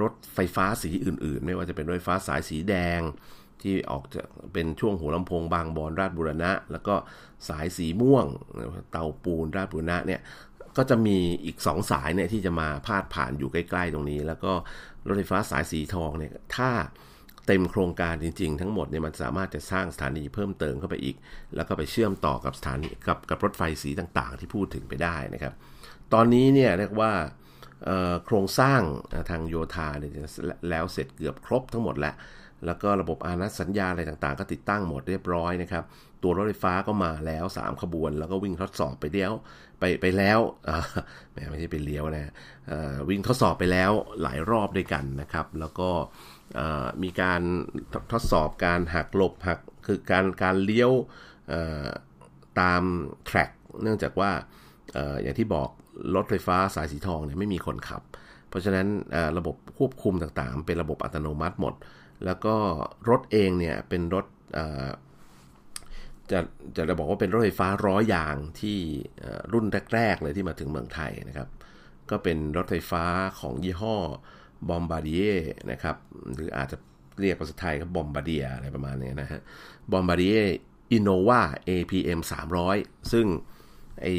[0.00, 3.00] รถไฟฟ้าสีอื่น ๆ ไม่ว่าจะเป็นรถไฟฟ้าสายสีแดง
[3.62, 4.22] ที่ออกจะ
[4.52, 6.94] เป็นช่วงหัวลำโพงบางบอนราชบุรณะ แล้วก็
[7.48, 8.26] สายสีม่วง
[8.90, 10.20] เตาปูนราชบุรณะเนี่ย
[10.76, 14.52] ก็จะมีอีก 2 สายเนี่ยที่จะมาพาดผ่านอยู่ใกล้ ๆ ตรงนี้ แล้วก็
[15.06, 16.70] รถไฟฟ้าสายสีทองเนี่ยถ้า
[17.46, 21.16] เต็มโครงการจริง ๆ ทั้งหมดเนี่ยมันสามารถจะสร้างสถานีเพิ่มเติมเข้าไปอีก
[21.56, 25.54] แล้วก็ไปเชื่อมต่อกับสถานีกับกับรถไฟสีต่างๆ ที่พูดถึงไปได้นะครับ
[26.12, 27.12] ตอนนี้เนี่ยเรียกว่า
[28.24, 28.80] โครงสร้าง
[29.30, 30.12] ทางโยธาเนี่ย
[30.70, 32.14] แล้วเสร็จเกือบครบทั้งหมดแล้ว
[32.66, 35.84] แล้วก็ระบบอานัสัญญาอะไรต่างๆ ก็ติดตั้งหมดเรียบร้อยนะครับ
[36.22, 39.32] ตัวรถไฟฟ้าก็มาแล้ว 3 ขบวน แล้วก็วิ่งทดสอบไปเดียว
[39.78, 40.40] ไปไปแล้ว
[41.50, 42.32] ไม่ใช่ไปเลี้ยวนะ
[43.08, 43.90] วิ่งทดสอบไปแล้ว
[44.22, 45.90] หลายรอบด้วยกันนะครับ แล้วก็
[47.02, 47.42] มีการ
[48.12, 50.92] ทดสอบการหักหลบหักคือการการเลี้ยว
[52.60, 52.82] ตาม
[53.26, 53.50] แทร็ก
[53.82, 54.30] เนื่องจากว่า
[55.22, 55.68] อย่างที่บอก
[56.14, 58.02] รถไฟฟ้าสายสีทองเนี่ยไม่มีคนขับ
[58.48, 58.86] เพราะฉะนั้น
[59.38, 61.74] ระบบควบคุมต่างๆ เป็นระบบอัตโนมัติหมด
[62.24, 62.54] แล้วก็
[63.08, 64.26] รถเองเนี่ยเป็นรถ
[66.30, 66.38] จะ
[66.76, 68.78] จะจะบอกว่าเป็นรถไฟฟ้าร้อยยางที่
[69.52, 71.48] รุ่นแรก ๆ เลยที่มาถึงเมืองไทยนะครับ
[72.10, 73.04] ก็เป็นรถไฟฟ้า
[73.40, 73.96] ของยี่ห้อ
[74.68, 75.32] Bombardier
[75.70, 75.96] นะครับ
[76.34, 76.76] หรืออาจจะ
[77.20, 79.40] เรียกภาษาไทยก็บอมบาร์เดียอะไรประมาณนี้นะฮะ
[79.90, 80.36] บอมบาร์ดีย
[80.92, 82.20] อินโนวา APM
[82.66, 83.26] 300 ซึ่ง
[84.02, 84.14] ไอ้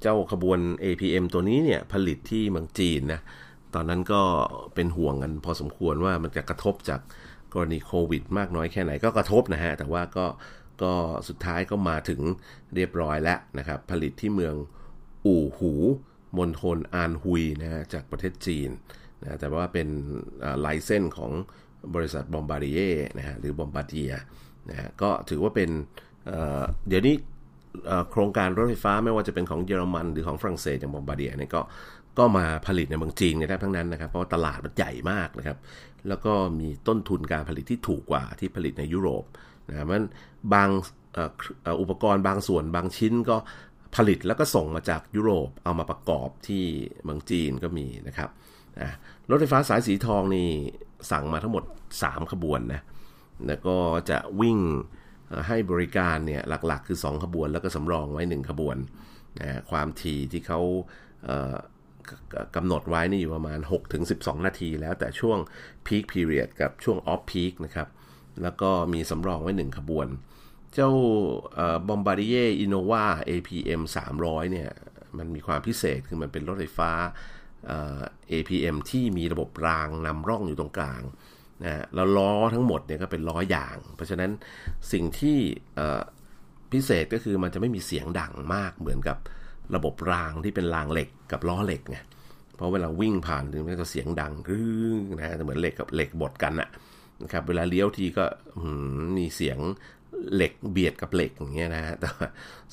[0.00, 3.20] เจ้าขบวน APM ตัวนี้เนี่ยผลิตที่เมืองจีนนะ
[3.74, 4.22] ตอนนั้นก็
[4.74, 7.00] เป็นห่วงกันพอสมควรว่ามันจะกระทบจาก
[7.54, 10.26] กรณีโควิด มากน้อยแค่ไหนก็กระทบนะฮะ แต่ว่าก็
[10.82, 10.92] ก็
[11.28, 12.20] สุดท้ายก็มาถึง
[12.74, 14.54] เรียบร้อยแล้วนะครับ ผลิตที่เมือง
[15.26, 15.72] อู่หู
[16.38, 18.70] มณฑลอานฮุยนะฮะจากประเทศจีน
[19.22, 19.88] นะแต่ว่าเป็น
[20.60, 21.32] license ของ
[21.94, 22.80] บริษัท Bombardier
[23.18, 24.12] นะฮะหรือบอมบาร์เดีย
[24.70, 25.70] นะฮะก็ถือว่าเป็น
[26.88, 27.14] เดี๋ยวนี้
[28.10, 31.60] โครงการรถไฟฟ้าไม่ว่าจะเป็นของเยอรมันหรือของฝรั่งเศสอย่างบอมบาร์เดียเนี่ยก็
[32.18, 35.58] ก็มาผลิตในเมืองจีนได้ทั้งนั้นนะครับ เพราะว่าตลาดมันใหญ่มากนะครับ
[36.08, 39.24] แล้วก็มีต้นทุนการผลิตที่ถูกกว่าที่ผลิตในยุโรป
[39.68, 40.04] นะมัน
[40.54, 40.68] บาง
[41.80, 43.36] อุปกรณ์บางส่วนบางชิ้นก็
[43.96, 46.62] ผลิตแล้วก็ส่งมาจากยุโรปเอามาประกอบที่
[47.04, 48.30] เมืองจีนก็มีนะครับ
[49.30, 50.48] รถไฟฟ้าสายสีทองนี่
[51.10, 51.64] สั่งมาทั้งหมด
[51.98, 52.82] 3 ขบวนนะ
[53.46, 53.76] แล้วก็
[54.10, 54.58] จะวิ่ง
[55.46, 58.76] ให้บริการเนี่ยหลักๆ คือ 2 ขบวน แล้วก็สำรองไว้ 1 ขบวน
[59.40, 60.60] นะความถี่ที่เขา
[62.56, 63.58] กำหนดไว้นี่อยู่ประมาณ
[64.02, 65.38] 6-12 นาที แล้วแต่ช่วง
[65.86, 67.88] peak period กับช่วง off peak นะครับ
[68.42, 70.08] แล้วก็มีสำรองไว้ 1 ขบวน
[70.74, 70.90] เจ้า
[71.88, 73.82] Bombardier Innova APM
[74.16, 74.70] 300 เนี่ย
[75.18, 76.90] มันมีความพิเศษคือมันเป็นรถไฟฟ้า
[78.32, 81.02] APM ที่มีระบบรางนำร่องอยู่ตรงกลาง
[81.64, 84.30] นะแล้วล้อทั้งหมดเนี่ยก็เป็นล้อยาง เพราะฉะนั้น
[84.92, 85.38] สิ่งที่
[86.72, 89.16] พิเศษก็คือมันจะไม่มีเสียงดังมากเหมือนกับ
[89.74, 91.98] ระบบรางที่เป็นรางเหล็กกับล้อเหล็กไง
[92.56, 94.66] เพราะเวลาวิ่งผ่านถึงมันจะเสียงดังกึ้
[94.98, 96.68] งนะเหมือนเหล็กกับเหล็กบดกันอะ
[97.22, 98.24] นะครับเวลาเลี้ยวทีก็
[99.16, 99.58] มีเสียง
[100.34, 102.08] เหล็กเบียดกับเหล็กอย่างเงี้ยนะฮะแต่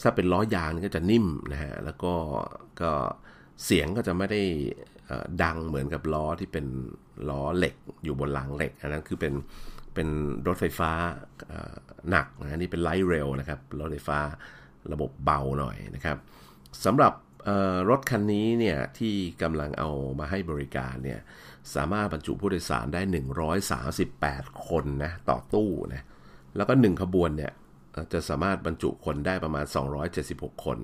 [0.01, 2.13] ถ้าเป็นล้อยางก็จะนิ่มนะฮะแล้วก็
[2.81, 2.91] ก็
[3.65, 4.41] เสียงก็จะไม่ได้
[5.43, 6.65] ดังเหมือนกับล้อที่เป็น
[7.29, 9.33] ล้อเหล็กอยู่บนรางเหล็ก อันนั้นคือเป็น
[9.93, 10.07] เป็น
[10.47, 10.91] รถไฟฟ้า
[12.11, 14.19] หนักนะนี่เป็นไลท์เรลนะครับ รถไฟฟ้า
[14.93, 16.17] ระบบเบาหน่อยนะครับ
[16.85, 17.13] สำหรับ
[17.89, 21.19] รถคันนี้เนี่ยที่กำลังเอามาให้บริการเนี่ย
[21.75, 23.01] สามารถบรรจุผู้โดยสารได้
[23.83, 26.01] 138 คนนะต่อตู้นะ
[26.55, 27.51] แล้วก็ 1 ขบวนเนี่ย
[28.13, 29.65] จะสามารถบรรจุคนได้ประมาณ
[30.15, 30.77] 276 คน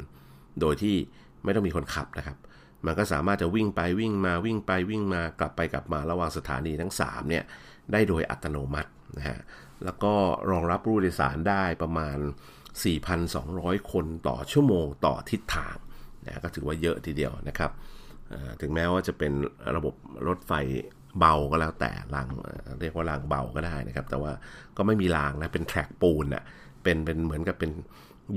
[0.61, 0.95] โดยที่
[1.43, 2.37] ไม่ต้องมีคนขับนะครับ
[2.85, 7.43] มันก็สามารถจะวิ่งไปวิ่งมาวิ่งไปวิ่งมากลับไปกลับมาระหว่างสถานีทั้ง3เนี่ย
[7.91, 9.39] ได้โดยอัตโนมัตินะฮะ
[9.85, 10.13] แล้วก็
[10.51, 12.17] รองรับผู้โดยสารได้ประมาณ
[13.03, 15.75] 4,200 คนต่อชั่วโมงต่อทิศทาง
[16.25, 17.71] นะก็ถือว่าเยอะทีเดียวนะครับ
[18.61, 19.31] ถึงแม้ว่าจะเป็น
[19.75, 19.93] ระบบ
[20.27, 20.53] รถไฟ
[21.19, 22.27] เบาก็แล้วแต่ราง
[22.81, 24.31] เรียกว่ารางเบาก็ได้นะครับ แต่ว่า
[24.77, 26.43] ก็ไม่มีรางนะเป็นแทร็กปูนอะ
[26.83, 27.71] เป็นเป็นเหมือนกับเป็น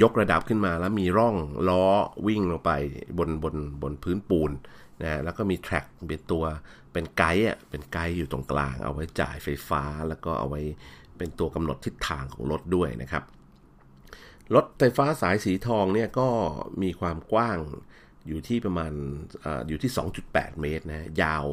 [0.02, 1.36] ยกระดับขึ้นมาแล้วมีร่อง
[1.68, 1.84] ล้อ
[2.26, 2.70] วิ่งลงไป
[3.18, 4.50] บนบนบนพื้นปูน
[5.02, 6.44] นะแล้วก็มีแทร็กเป็นตัว
[6.92, 10.62] เป็นไกด์อะเป็นไกด์อยู่ตรงกลาง เอาไว้จ่ายไฟฟ้าแล้วก็เอาไว้
[11.18, 13.24] เป็นตัวกำหนดทิศทางของรถด้วยนะครับ
[14.54, 16.28] รถไฟฟ้าสายสีทองเนี่ยก็
[16.82, 17.58] มีความกว้าง
[18.28, 18.92] อยู่ที่ประมาณ
[19.44, 19.92] ออยู่ที่
[20.26, 21.44] 2.8 เมตรนะยาว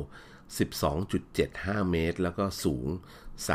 [1.11, 2.87] 12.75 เมตร แล้วก็สูง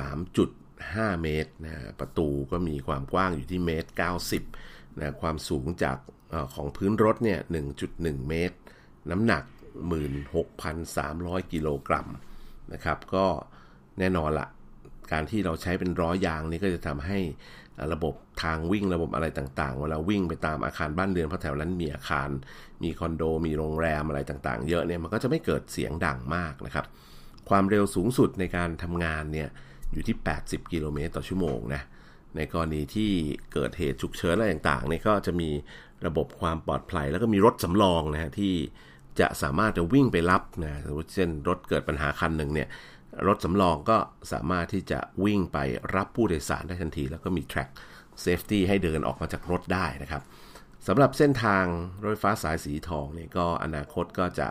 [0.07, 3.91] 3.5 เมตรนะประตูก็มีความกว้างอยู่ที่เมตร
[4.31, 5.99] 90 นะความสูงจาก
[6.33, 7.39] อของพื้นรถเนี่ย
[7.83, 8.57] 1.1 เมตร
[9.11, 9.45] น้ำหนัก
[10.29, 12.07] 16,300 กิโลกรัม
[12.73, 13.27] นะครับ ก็
[13.99, 14.49] แน่นอนละ
[15.13, 17.19] การที่เราใช้เป็นร้อยางนี่ก็จะทำให้
[17.93, 22.29] ระบบทางวิ่งระบบอะไรต่างๆ เวลาวิ่งไปตามอาคารบ้านเรือนเพราะแถวนั้นมีอาคาร
[22.83, 26.87] มีคอนโด มีโรงแรมอะไรต่างๆ เยอะเนี่ยมันก็จะไม่เกิดเสียงดังมากนะครับ
[27.49, 29.49] ความเร็วสูงสุดในการทำงานเนี่ย
[29.93, 31.83] อยู่ที่ 80 กิโลเมตรต่อชั่วโมงนะ
[32.37, 33.11] ในกรณีที่
[33.53, 35.51] เกิดเหตุฉุกเฉินอะไรต่างๆเนี่ยก็จะมี
[36.07, 38.55] ระบบความปลอดภัย แล้วก็มีรถสำรองนะฮะที่
[39.21, 42.69] จะสามารถจะวิ่งไปรับนะสมมติเช่นรถเกิดปัญหาคันหนึ่งเนี่ย
[43.29, 43.99] รถสำรองก็
[44.33, 45.59] สามารถที่จะวิ่งไป
[45.97, 47.71] รับผู้โดยสารได้ทันที แล้วก็มี track
[48.25, 50.23] safety ให้เดินออกมาจากรถได้นะครับ
[50.87, 51.65] สำหรับเส้นทาง
[52.03, 54.49] รถไฟฟ้าสายสีทองเนี่ยก็อนาคตก็จะ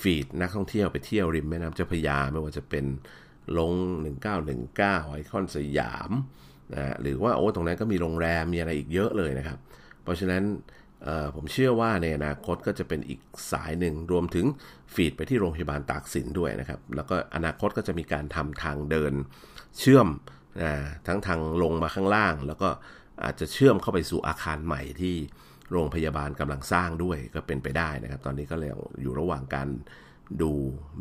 [0.00, 2.84] ฟีดนักท่องเที่ยวไปเที่ยวริมแม่น้ำเจ้าพระยา ไม่ว่าจะเป็น
[3.58, 3.72] ลง
[4.42, 6.10] 1919ไอคอนสยาม
[6.74, 9.58] นะหรือว่าโอ้ตรงนั้นก็มีโรงแรมมีอะไรอีกเยอะเลยนะครับ
[10.02, 10.42] เพราะฉะนั้น
[11.34, 13.20] ผมเชื่อว่าในอนาคตก็จะเป็นอีก
[13.52, 14.46] สายหนึ่งรวมถึง
[14.94, 19.12] ฟีดไปที่โรงพยาบาลตากสินด้วยนะครับ แล้วก็อนาคตก็จะมีการทำทางเดิน
[19.78, 20.08] เชื่อม
[20.62, 20.72] นะ
[21.06, 22.68] ทั้งทางลงมาข้างล่าง แล้วก็
[23.24, 25.14] อาจจะเชื่อมเข้าไปสู่อาคารใหม่ที่
[25.72, 28.70] โรงพยาบาลกำลังสร้างด้วยก็เป็นไปได้นะครับ ตอนนี้ก็เลย
[29.02, 29.68] อยู่ระหว่างการ
[30.42, 30.52] ดู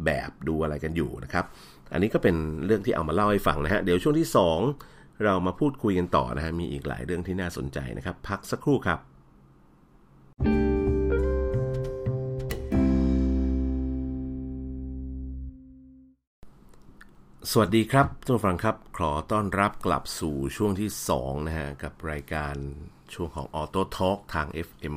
[0.05, 1.45] แบบดูอะไรกันอยู่นะครับ
[1.93, 8.99] อันนี้ก็เป็นเรื่องที่เอามาเล่าให้ฟังนะฮะเดี๋ยวช่วงที่ 2 เรามาพูดคุยกันต่อนะฮะมีอีกหลายเรื่องที่น่าสนใจนะครับ พักสักครู่ครับ
[17.51, 22.55] สวัสดีครับทุกฟังครับ ขอต้อนรับกลับสู่ช่วงที่ 2 นะฮะ กับรายการ
[23.13, 24.95] ช่วงของ Auto Talk ทาง FM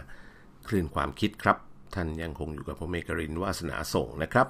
[0.00, 1.56] 96.5 คลื่นความคิดครับ
[1.94, 4.46] ท่านยังคงอยู่กับผมเมกรินวาสนาส่งนะครับ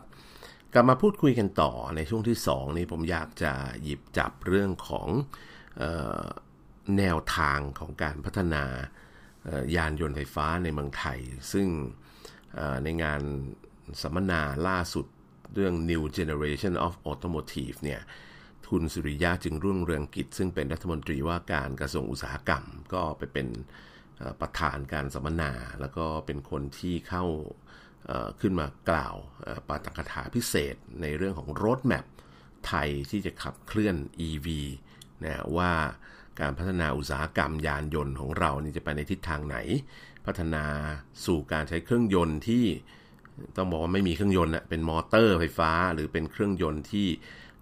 [0.75, 3.53] กลับมาพูดคุยกันต่อในช่วงที่ 2 นี้ผมอยากจะ
[3.83, 5.09] หยิบจับเรื่องของ
[5.83, 5.85] อ
[6.23, 6.27] อ
[6.99, 8.65] แนวทางของการพัฒนา
[9.77, 11.19] ยานยนต์ไฟฟ้าในเมืองไทย
[11.53, 11.69] ซึ่ง
[12.85, 13.21] ในงาน
[14.03, 15.07] สัมมนาล่าสุด
[15.55, 18.01] เรื่อง New Generation of Automotive เนี่ย
[18.71, 23.49] คุณสุริยะจึงรุ่งเรืองกิจ ซึ่งเป็นรัฐมนตรีว่าการกระทรวงอุตสาหกรรม ก็ไปเป็น
[24.41, 27.25] ประธานการสัมมนา แล้วก็เป็นคนที่เข้า
[28.41, 29.17] ขึ้นมากล่าว
[29.69, 32.05] ปาฐกถาพิเศษในเรื่องของรถแมพ
[32.67, 33.97] ไทยที่จะขับเคลื่อน
[34.29, 34.49] EV
[35.25, 35.73] นะว่า
[36.41, 39.57] การพัฒนาอุตสาหกรรมยานยนต์ของเรานี่จะไปในทิศทางไหน
[40.27, 40.65] พัฒนา
[41.27, 42.65] สู่การใช้เครื่องยนต์ที่
[43.57, 47.09] ต้องบอกว่าไม่มีเครื่องยนต์นะเป็นมอเตอร์ไฟฟ้า หรือเป็นเครื่องยนต์ที่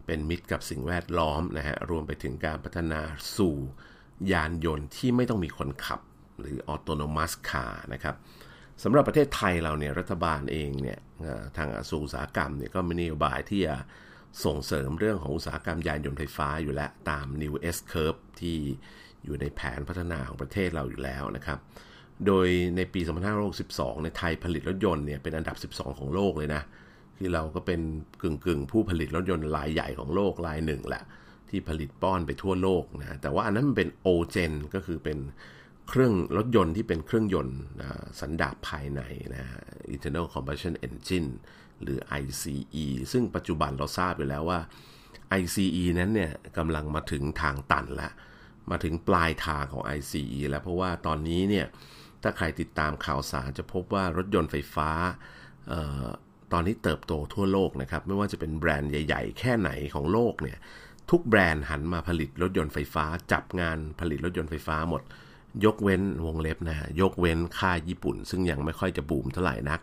[0.06, 3.00] เป็นมิตรกับสิ่งแวดล้อมนะฮะรวมไปถึงการพัฒนา
[3.36, 3.56] สู่
[4.32, 6.00] ยานยนต์ที่ไม่ต้องมีคนขับ
[6.40, 8.14] หรือ autonomous car นะครับ
[8.82, 10.98] สำหรับประเทศไทยเราเนี่ยรัฐบาลเองเนี่ย
[11.56, 13.76] ทางกระทรวงอุตสาหกรรมเนี่ยก็มีนโยบายที่จะ
[14.44, 18.58] ส่งเสริมเรื่องของอุตสาหกรรมยานยนต์ไฟฟ้าอยู่แล้วตาม New S Curve ที่
[19.24, 21.58] อยู่ในแผนพัฒนาของประเทศเราอยู่แล้วนะครับ
[22.26, 23.00] โดยในปี
[23.52, 26.62] 2562 ในไทยผลิตรถยนต์เนี่ยเป็นอันดับ 12 ของโลกเลยนะ
[27.18, 27.80] คือเราก็เป็น
[28.22, 31.04] กึ่งกึ่งผู้ผลิตรถยนต์รายใหญ่ของโลกรายหนึ่งแหละ
[31.50, 35.18] ที่ผลิตป้อนไปทั่วโลกนะ แต่ว่าอันนั้นมันเป็นโอเจนก็คือเป็น
[35.88, 37.58] เครื่องรถยนต์ที่เป็นเครื่องยนต์
[38.20, 39.00] สันดาปภายใน
[39.34, 39.46] นะ
[39.94, 41.30] internal combustion engine
[41.82, 44.60] หรือ ICE ซึ่งปัจจุบันเราทราบอยู่แล้วว่า
[45.40, 48.12] ICE นั้นเนี่ยกำลังมาถึงทางตันแล้ว
[48.70, 51.66] มาถึงปลายทางของ ICE แล้วเพราะว่าตอนนี้เนี่ย
[52.22, 54.90] ถ้าใครติดตามข่าวสารจะพบว่ารถยนต์ไฟฟ้า
[56.52, 60.58] ตอนนี้เติบโตทั่วโลกนะครับ ไม่ว่าจะเป็นแบรนด์ใหญ่ ๆ แค่ไหนของโลกเนี่ย
[61.10, 65.02] ทุกแบรนด์หันมาผลิตรถยนต์ไฟฟ้า จับงานผลิตรถยนต์ไฟฟ้าหมด
[65.64, 69.80] ยกเว้นวงเล็บนะยกเว้นค่ายญี่ปุ่น ซึ่งยังไม่ค่อยจะบูมเท่าไหร่นัก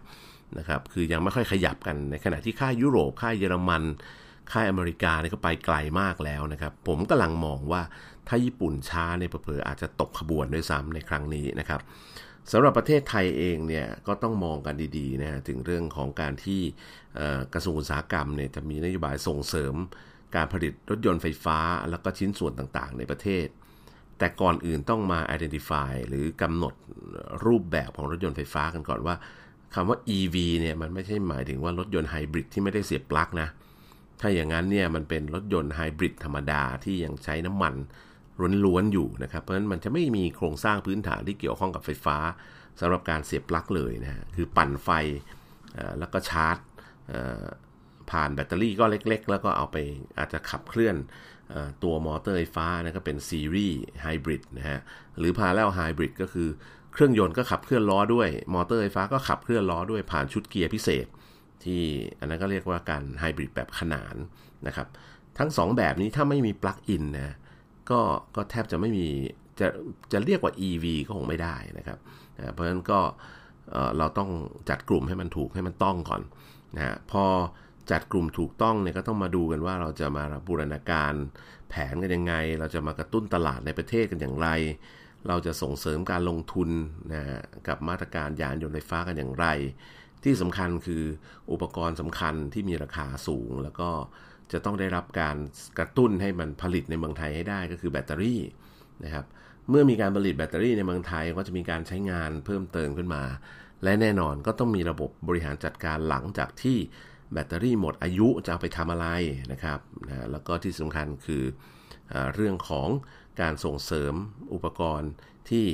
[0.57, 3.83] นะครับคือยังไม่ค่อยขยับกันในขณะที่ค่ายยุโรปค่ายเยอรมัน
[4.51, 7.81] ค่ายอเมริกาเนี่ยก็ไปไกลมากแล้วนะครับผมกำลังมองว่า
[8.27, 11.81] ถ้าญี่ปุ่นช้าในเผลออาจจะตกขบวนด้วยซ้ำในครั้งนี้นะครับ
[12.51, 16.61] สำหรับประเทศไทยเองเนี่ยก็ต้องมองกันดีๆนะถึงเรื่องของการที่
[17.53, 19.73] กระทรวงอุตสาหกรรมเนี่ยจะมีนโยบายส่งเสริม
[20.35, 21.59] การผลิตรถยนต์ไฟฟ้า
[21.89, 23.47] แล้วก็ชิ้นส่วนต่างๆ ในประเทศ
[24.23, 26.73] แต่ก่อนอื่นต้องมา identify หรือกำหนด
[27.45, 29.15] รูปแบบของรถยนต์ไฟฟ้ากันก่อนว่า
[29.73, 33.47] คำว่า EV เนี่ยมันไม่ใช่หมายถึงว่ารถยนต์ไฮบริดที่ไม่ได้เสียบปลั๊กนะ
[34.21, 37.73] ถ้าอย่างนั้นเนี่ยมันเป็นรถยนต์ไฮบริดธรรมดาที่ยังใช้น้ำมัน
[38.65, 42.17] ล้วนๆอยู่นะครับ เพราะฉะนั้นมันจะไม่มีโครงสร้างพื้นฐานที่เกี่ยวข้องกับไฟฟ้า
[42.79, 44.89] สำหรับการเสียบปลั๊กเลยนะ คือปั่นไฟ
[45.99, 46.57] แล้วก็ชาร์จ
[48.11, 49.77] ผ่านแบตเตอรี่ก็เล็ก ๆ แล้วก็เอาไป
[50.17, 50.95] อาจจะขับเคลื่อน
[51.83, 54.79] ตัวมอเตอร์ไฟฟ้านะก็เป็น series hybrid นะฮะ
[55.19, 56.47] หรือ parallel hybrid ก็คือ
[56.93, 61.07] เครื่องยนต์ก็ขับเคลื่อนล้อด้วย มอเตอร์ไฟฟ้าก็ขับเคลื่อนล้อด้วยผ่านชุดเกียร์พิเศษ
[61.63, 61.81] ที่
[62.19, 64.15] อันนั้นก็เรียกว่าการไฮบริดแบบขนาน
[64.67, 64.87] นะครับ
[65.37, 67.35] ทั้ง 2 แบบนี้ถ้าไม่มีปลั๊กอินนะ
[67.89, 67.99] ก็
[68.35, 69.07] ก็แทบจะไม่มี
[69.59, 69.67] จะ
[70.11, 71.97] จะเรียกว่า EV ก็คงไม่ได้นะครับ
[72.37, 72.99] นะเพราะฉะนั้นก็
[73.97, 74.29] เราต้อง
[74.69, 76.21] จัดกลุ่มให้มันถูกให้มันต้องก่อน
[76.75, 77.23] นะพอ
[77.91, 81.13] จัดกลุ่มถูกต้องเนี่ยก็ต้องมาดูกันว่าเราจะมาบูรณาการ
[81.69, 84.49] แผนกันยังไง เราจะมากระตุ้นตลาดในประเทศกันอย่างไร
[85.27, 86.69] เราจะส่งเสริมการลงทุน
[87.13, 87.23] นะ
[87.67, 89.45] กับมาตรการยานยนต์ไฟฟ้ากันอย่างไร
[90.23, 91.03] ที่สำคัญคือ
[91.51, 93.89] อุปกรณ์สำคัญที่มีราคาสูง แล้วก็
[94.51, 95.35] จะต้องได้รับการ
[95.79, 98.41] กระตุ้นให้มันผลิตในเมืองไทยให้ได้ก็คือแบตเตอรี่
[99.03, 99.25] นะครับ
[99.69, 103.23] เมื่อมีการผลิตแบตเตอรี่ในเมืองไทยก็จะมีการใช้งานเพิ่มเติมขึ้นมา
[103.83, 106.77] และแน่นอนก็ต้องมีระบบบริหารจัดการหลังจากที่
[107.33, 109.07] แบตเตอรี่หมดอายุจะเอาไปทำอะไร
[109.51, 111.43] นะครับนะแล้วก็ที่สำคัญคือ
[112.13, 112.89] อเรื่องของ
[113.41, 114.13] การส่งเสริม
[114.53, 115.11] อุปกรณ์
[115.49, 115.65] ที่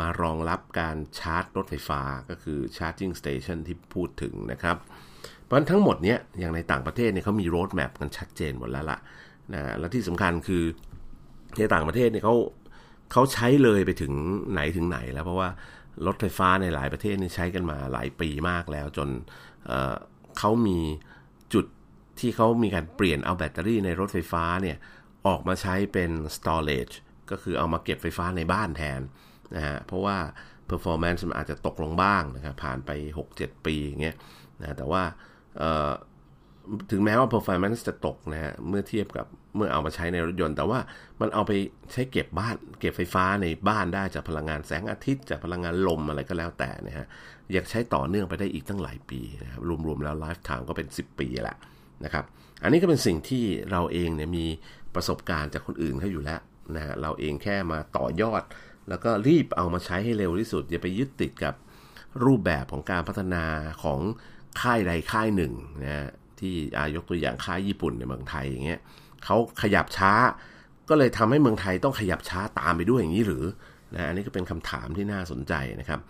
[0.00, 4.76] มารองรับการชาร์จรถไฟฟ้าก็คือ charging station ที่พูดถึงนะครับ
[5.42, 8.98] เพราะทั้งหมดเนี้ยอย่างในต่างประเทศเนี่ยเขามีโรดแมพกันชัดเจนหมดแล้วล่ะ
[9.54, 10.64] นะและที่สำคัญคือ
[11.58, 12.36] ในต่างประเทศเนี่ยเขา
[13.12, 14.12] เขาใช้เลยไปถึง
[14.52, 15.48] ไหนถึงไหนแล้วเพราะว่า
[16.06, 19.08] รถไฟฟ้าในหลายประเทศนี่ใช้กันมาหลายปีมากแล้วจน
[20.38, 20.78] เขามี
[21.54, 21.64] จุด
[22.20, 24.76] ที่เขามีการเปลี่ยนเอาแบตเตอรี่ในรถไฟฟ้าเนี่ย
[25.26, 26.94] ออกมาใช้เป็น storage
[27.30, 29.00] ก็คือเอามาเก็บไฟฟ้าในบ้านแทน
[29.54, 30.16] นะฮะเพราะว่า
[30.70, 32.90] performance มันอาจจะตกลงบ้างนะครับผ่านไป
[33.28, 34.16] 6-7 ปีอย่างเงี้ย
[34.60, 35.02] นะแต่ว่า
[36.90, 40.78] ถึงแม้ว่า performance จะตกนะฮะเมื่อเทียบกับเมื่อเอามาใช้ในรถยนต์ แต่ว่า
[41.20, 41.52] มันเอาไป
[41.92, 47.06] ใช้เก็บบ้าน เก็บไฟฟ้าในบ้านได้จากพลังงานแสงอาทิตย์จากพลังงานลมอะไรก็แล้วแต่นะฮะ
[47.52, 51.56] อยากใช้ต่อเนื่องไปได้อีกตั้งหลายปีนะครับรวมๆแล้ว lifetime ก็เป็น 10 ปีแหละ
[52.04, 52.24] นะครับ
[52.62, 54.46] อันนี้ก็เป็นสิ่งที่เราเองเนี่ยมี
[54.94, 56.40] ประสบการณ์จากคนอื่นเขาอยู่แล้ว
[56.74, 58.42] นะเราเองแค่มาต่อยอด
[58.88, 61.54] แล้วก็รีบเอามาใช้ให้เร็วที่สุด อย่าไปยึดติดกับ
[62.24, 63.44] รูปแบบของการพัฒนา
[63.82, 64.00] ของ
[64.60, 65.52] ค่ายใดค่ายหนึ่ง
[65.84, 66.08] นะ
[66.40, 68.80] ที่อายกตัวอย่างค่ายญี่ปุ่นในเมืองไทยอย่างเงี้ย
[69.24, 70.12] เขาขยับช้า
[70.88, 73.44] ก็เลยทำให้เมืองไทยต้องขยับช้าตามไปด้วยอย่างนี้หรือ
[73.94, 76.00] นะอันนี้ก็เป็นคำถามที่น่าสนใจนะครับ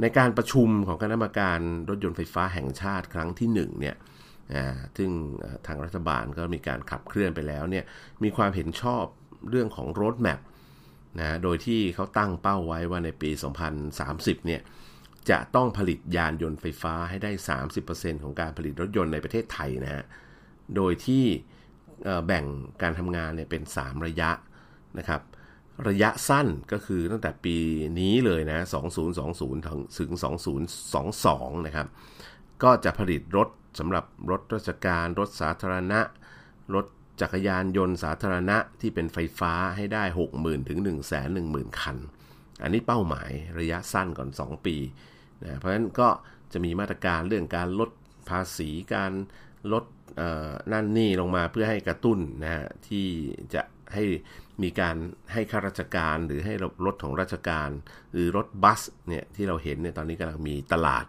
[0.00, 3.96] ในการประชุมของคณะกรรมการรถยนต์ไฟฟ้าแห่งชาติครั้งที่1เนี่ย
[4.96, 5.10] ซึ่ง
[5.66, 7.84] ทางรัฐบาลก็มีการขับเคลื่อนไปแล้วเนี่ย
[8.22, 9.04] มีความเห็นชอบ
[9.50, 10.40] เรื่องของรถแมพ
[11.20, 13.30] นะโดยที่เขาตั้งเป้าไว้ว่าในปี
[13.88, 14.60] 2030 เนี่ย
[15.30, 17.30] จะต้องผลิตยานยนต์ไฟฟ้าให้ได้
[17.76, 20.04] 30%ของการผลิตรถยนต์ในประเทศไทยนะฮะ
[20.76, 21.24] โดยที่
[22.26, 22.44] แบ่ง
[22.82, 24.30] การทำงานเนี่ยเป็น 3 ระยะ
[24.98, 25.20] นะครับ
[25.88, 27.56] ระยะสั้นก็คือตั้งแต่ปี
[28.00, 28.64] นี้เลยนะ
[29.10, 30.10] 2020 ถึง
[30.90, 31.86] 2022 นะครับ
[32.62, 36.00] ก็จะผลิตรถสำหรับรถราชการ รถสาธารณะ
[36.74, 36.86] รถ
[37.20, 40.04] จักรยานยนต์สาธารณะที่เป็นไฟฟ้าให้ได้
[40.36, 40.98] 60,000 ถึง 1 1 0 0
[41.54, 41.96] 0 0 คัน
[42.62, 44.76] อันนี้เป้าหมายระยะสั้นก่อน 2 ปี
[45.42, 46.08] นะเพราะฉะนั้นก็
[46.52, 47.90] จะมีมาตรการเรื่องการลด
[48.30, 49.12] ภาษีการ
[49.72, 49.84] ลด
[50.72, 53.06] นั่นนี่ลงมาเพื่อให้กระตุ้นนะฮะที่
[53.54, 53.62] จะ
[53.94, 54.02] ให้
[54.62, 54.96] มีการ
[55.32, 56.54] ให้ข้าราชการหรือให้
[56.86, 57.70] รถของราชการ
[58.12, 61.04] หรือรถบัสเนี่ยที่เราเห็นเนี่ยตอนนี้กำลังมีตลาด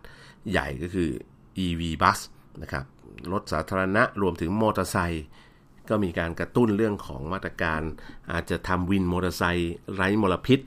[0.52, 1.10] ใหญ่ก็คือ
[1.66, 2.20] EV บัส
[2.62, 2.86] นะครับ
[3.32, 5.26] รถสาธารณะรวมถึงมอเตอร์ไซค์
[5.90, 7.82] ก็มีการกระตุ้นเรื่องของมาตรการ
[8.32, 10.60] อาจจะทำวินมอเตอร์ไซค์ไร้มลพิษ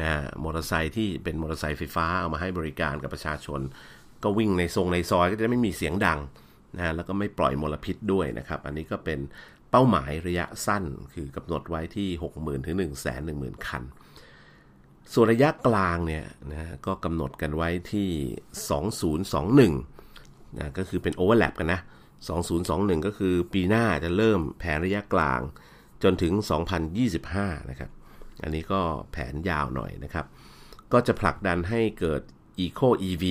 [0.00, 0.12] นะ
[0.44, 3.60] มอเตอร์ไซค์ที่เป็นมอเตอร์ไซค์ไฟฟ้าเอามาให้บริการกับประชาชน
[4.22, 6.18] ก็วิ่งในทรงในซอยก็จะไม่มีเสียงดัง
[6.76, 9.18] นะแล้วก็ไม่ปล่อยมลพิษด้วยนะครับ อันนี้ก็เป็น
[9.70, 13.82] เป้าหมายระยะสั้นคือกำหนดไว้ที่ 60,000ถึง1 1 0 0 0 0 คัน
[15.12, 18.08] ส่วนระยะกลางเนี่ยนะก็กำหนดกันไว้ที่
[19.68, 21.80] 2021นะก็คือเป็นโอเวอร์แลปกันนะ
[22.42, 25.40] 2021 ก็คือปีหน้าจะเริ่มแผนระยะกลาง
[26.02, 26.32] จนถึง
[27.00, 27.90] 2025 นะครับ
[28.42, 28.80] อันนี้ก็
[29.12, 30.26] แผนยาวหน่อยนะครับ
[30.92, 32.22] ก็จะผลักดันให้เกิด
[32.64, 33.24] Eco EV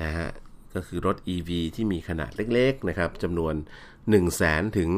[0.00, 0.30] นะฮะ
[0.74, 3.54] ก็คือรถ EV ที่มีขนาดเล็กๆนะครับจำนวน
[3.86, 4.90] 1 0 0 0 0 0ถึง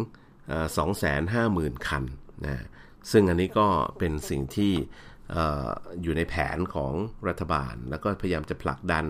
[0.90, 2.04] 250,000 คัน
[2.44, 2.64] นะ
[3.10, 3.66] ซึ่งอันนี้ก็
[3.98, 4.72] เป็นสิ่งที่
[6.02, 6.92] อยู่ในแผนของ
[7.28, 9.04] รัฐบาล แล้วก็พยายามจะผลักดัน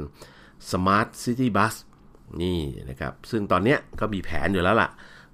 [0.71, 1.75] Smart City Bus
[2.43, 4.91] นี่นะครับ ซึ่งตอนนี้ก็มีแผนอยู่แล้วล่ะ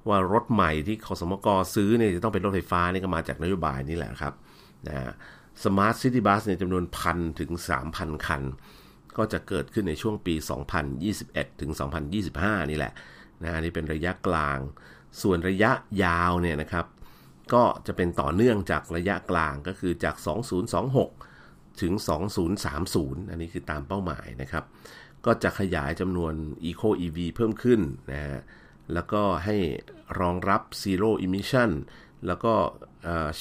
[0.09, 4.35] ว่ารถใหม่ที่คสมกซื้อเนี่ยจะต้องเป็นรถไฟฟ้านี่ก็มาจากนโยบายนี่แหละครับ
[4.89, 5.13] นะ
[5.65, 7.51] smart city bus เนี่ยจำนวนพันถึง
[7.89, 8.43] 3,000 คัน
[9.17, 10.35] ก็จะเกิดขึ้นในช่วงปี
[10.99, 11.71] 2021 ถึง
[12.21, 12.93] 2025 นี่แหละ
[13.43, 14.59] นะนี่เป็นระยะกลาง
[15.23, 15.71] ส่วนระยะ
[16.05, 16.87] ยาวเนี่ยนะครับ
[17.55, 20.17] ก็จะเป็นต่อเนื่องจากระยะกลางก็คือจาก
[20.99, 21.93] 2026 ถึง
[22.63, 24.65] 2030 อันนี้คือตามเป้าหมายนะครับ
[25.27, 26.35] ก็จะขยายจำนวน
[26.69, 27.81] Eco EV เพิ่มขึ้น
[28.13, 28.41] นะฮะ
[28.95, 29.57] แล้วก็ให้
[30.21, 31.71] รองรับ Zero Emission
[32.27, 32.55] แล้วก็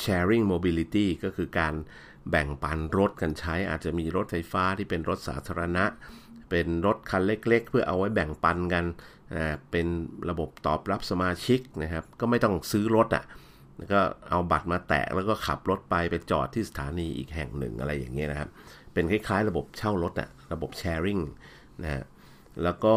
[0.01, 1.73] Sharing Mobility ก็คือการ
[2.32, 5.86] แบ่งปันรถกันใช้ อาจจะมีรถไฟฟ้าที่เป็นรถสาธารณะ
[6.49, 8.86] เป็นรถคันเล็กๆ เพื่อเอาไว้แบ่งปันกัน
[9.71, 9.88] เป็น
[10.30, 13.25] ระบบตอบรับสมาชิกนะครับ ก็ไม่ต้องซื้อรถอะ่ะ
[13.78, 13.99] แล้วก็
[14.30, 18.49] เอาบัตรมาแตะแล้วก็ขับรถไปไปจอดที่สถานีอีกแห่งหนึ่งอะไรอย่างเงี้ยนะครับ
[18.93, 21.21] เป็นคล้ายๆ ระบบเช่ารถอะระบบ sharing
[21.84, 22.04] นะฮะ
[22.63, 22.95] แล้วก็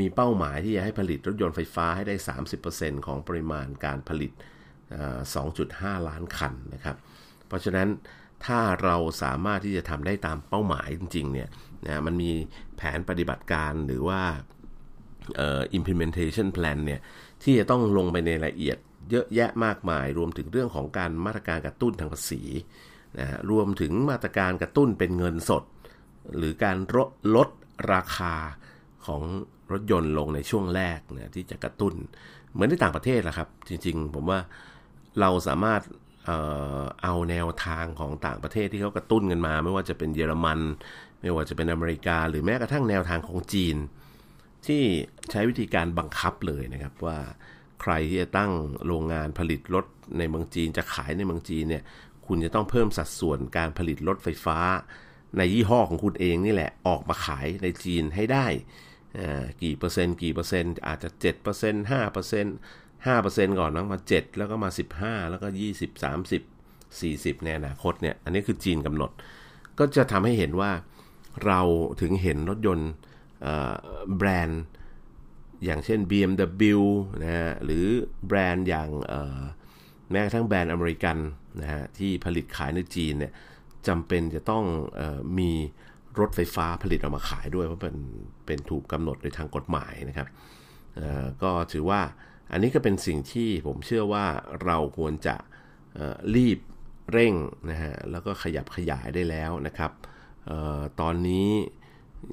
[0.00, 2.14] มีเป้าหมายที่จะให้ผลิตรถยนต์ไฟฟ้าให้ได้
[2.60, 4.32] 30%ของปริมาณการผลิต
[5.34, 6.96] 2.5 ล้านคันนะครับ
[7.46, 7.88] เพราะฉะนั้น
[8.46, 11.48] ถ้าเราสามารถที่จะทำได้ตามเป้าหมายจริงๆเนี่ย
[11.86, 12.30] นะมันมี
[12.76, 14.22] แผนปฏิบัติการหรือว่า
[15.78, 17.00] implementation plan เนี่ย
[17.42, 18.78] ที่จะต้องลงไปในรายละเอียด
[19.10, 22.42] เยอะแยะมากมาย รวมถึงเรื่องของการมาตรการกระตุ้นทางภาษี
[23.18, 25.64] นะรวมถึงมาตรการกระตุ้นเป็นเงินสด
[26.36, 27.48] หรือการลดลด
[27.92, 28.34] ราคา
[29.06, 29.22] ของ
[29.72, 31.94] รถยนต์ลงในช่วงแรกนะที่จะกระตุ้น
[32.52, 34.40] เหมือนในต่างประเทศแหละครับ จริงๆ ผมว่า
[35.20, 35.80] เราสามารถ
[36.24, 36.30] เอ
[37.02, 40.60] เอาแนวทางของต่างประเทศที่เขากระตุ้นกันมา ไม่ว่าจะเป็นเยอรมัน
[41.22, 43.76] ไม่ว่าจะเป็นอเมริกา หรือแม้กระทั่งแนวทางของจีน
[44.66, 44.82] ที่
[45.30, 47.18] ใช้วิธีการบังคับเลยนะครับว่า
[47.82, 48.52] ใครที่จะตั้ง
[48.86, 49.84] โรงงานผลิตรถ
[50.18, 51.82] ในเมืองจีนจะขายในเมืองจีนเนี่ย
[52.26, 54.58] คุณจะต้องเพิ่มสัดส่วนการผลิตรถไฟฟ้า
[55.36, 58.46] ในยี่ห้อของคุณเองนี่แหละออกมาขายในจีนให้ได้
[59.62, 62.56] กี่เปอร์เซ็นต์กี่เปอร์เซ็นต์อาจจะ7%เปอร์เซนต์5%เปอร์เซนต์
[63.04, 69.10] 5เปอร์เซ็นต์ก่อนนะมา 7 แล้วก็มา 15 แล้วก็ 20 30 40 ในอนาคตเนี่ย อันนี้คือจีนกำหนด
[69.78, 70.70] ก็จะทำให้เห็นว่า
[71.46, 71.60] เรา
[72.00, 72.90] ถึงเห็นรถยนต์
[74.16, 74.62] แบรนด์
[75.64, 76.80] อย่างเช่น BMW
[77.22, 77.86] นะฮะหรือ
[78.26, 78.88] แบรนด์อย่าง
[80.10, 81.16] แม้กระทั่งแบรนด์อเมริกัน
[81.60, 83.32] นะฮะที่ผลิตขายในจีนเนี่ย
[83.88, 84.64] จำเป็นจะต้อง
[85.00, 85.02] อ
[85.38, 85.50] มี
[86.20, 87.96] รถไฟฟ้าผลิตออกมาขายด้วย เพราะเป็น
[88.46, 90.28] เป็นถูกกำหนดโดยทางกฎหมายนะครับ
[91.42, 92.00] ก็ถือว่า
[92.52, 94.26] อันนี้ก็เป็นสิ่งที่ผมเชื่อว่า
[94.64, 95.36] เราควรจะ
[96.34, 96.58] รีบ
[97.12, 97.34] เร่ง
[97.70, 99.92] นะฮะแล้วก็ขยับขยายได้แล้วนะครับ
[100.50, 101.48] ออตอนนี้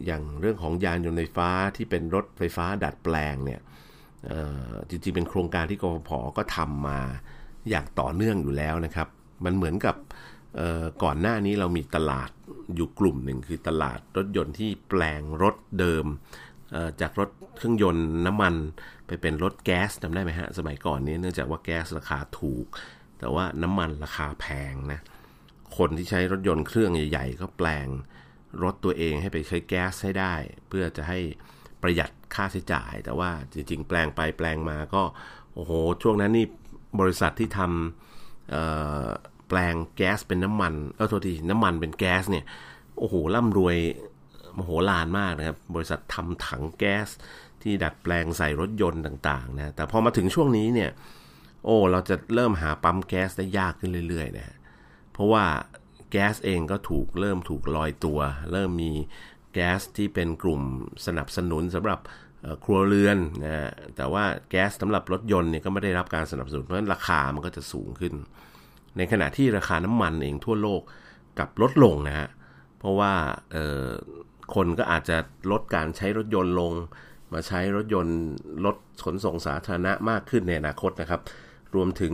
[0.06, 3.62] อย่างเรื่องของยานยนต์ไฟฟ้าที่เป็นรถไฟฟ้าดัดแปลงเนี่ย
[4.89, 6.99] จริงๆเป็นโครงการที่กฟผก็ทำมา
[7.70, 9.07] อย่างต่อเนื่องอยู่แล้วนะครับ
[9.45, 9.95] มันเหมือนกับ
[11.03, 12.30] ก่อนหน้านี้เรามีตลาด
[12.76, 16.05] อยู่กลุ่มหนึ่งคือตลาดรถยนต์ที่แปลงรถเดิม
[17.01, 18.53] จากรถเครื่องยนต์น้ำมัน
[19.07, 22.65] ไปเป็นรถแก๊สจำได้ไหมฮะ สมัยก่อนนี้เนื่องจากว่าแก๊สราคาถูก
[23.20, 24.99] แต่ว่าน้ำมันราคาแพงนะ
[25.78, 27.88] คนที่ใช้รถยนต์เครื่องใหญ่ ๆ ก็แปลง
[28.63, 30.34] รถตัวเองให้ไปใช้แก๊สให้ได้
[30.68, 31.20] เพื่อจะให้
[31.82, 35.03] ประหยัดค่าใช้จ่าย แต่ว่าจริง ๆ แปลงไปแปลงมาก็
[35.53, 36.45] โอ้โหช่วงนั้นนี่
[36.99, 42.45] บริษัทที่ทำแปลงแก๊สเป็นน้ำมันเออโทษทีน้ำมันเป็นแก๊สเนี่ย
[42.99, 43.78] โอ้โหร่ำรวย
[44.58, 47.10] มโหฬารมากนะครับ บริษัททำถังแก๊ส
[47.62, 50.91] ที่ดัดแปลงใส่รถยนต์ต่างๆนะแต่พอมาถึงช่วงนี้เนี่ย
[51.66, 54.55] โอ้เราจะเริ่มหาปั๊มแก๊สได้ยากขึ้นเรื่อยๆนะ
[55.14, 55.45] เพราะว่า
[56.12, 58.20] แก๊สเองก็ถูกเริ่มถูกลอยตัว
[58.51, 58.91] เริ่มมี
[59.53, 60.62] แก๊สที่เป็นกลุ่ม
[61.05, 61.99] สนับสนุนสำหรับ
[62.64, 68.14] ครัวเรือนนะแต่ว่าแก๊สสำหรับรถยนต์เนี่ยก็ไม่ได้รับการสนับสนุนเพราะฉะนั้นราคามันก็จะสูงขึ้น
[68.97, 70.82] ในขณะที่ราคาน้ำมันเองทั่วโลก
[71.39, 72.28] กับลดลงนะฮะ
[72.80, 73.14] เพราะว่า
[74.56, 75.18] คนก็อาจจะ
[75.52, 76.74] ลดการใช้รถยนต์ลง
[77.34, 78.18] มาใช้รถยนต์
[78.66, 78.76] รถ
[79.06, 81.22] ขนส่งสาธารณะมากขึ้นในอนาคตนะครับ
[81.76, 82.14] รวมถึง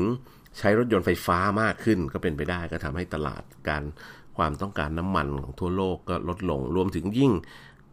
[0.58, 3.84] ใช้รถยนต์ไฟฟ้ามากขึ้นก็เป็นไปได้ก็ทำให้ตลาดการ
[4.38, 7.32] ความต้องการน้ำมันของทั่วโลกก็ลดลง รวมถึงยิ่ง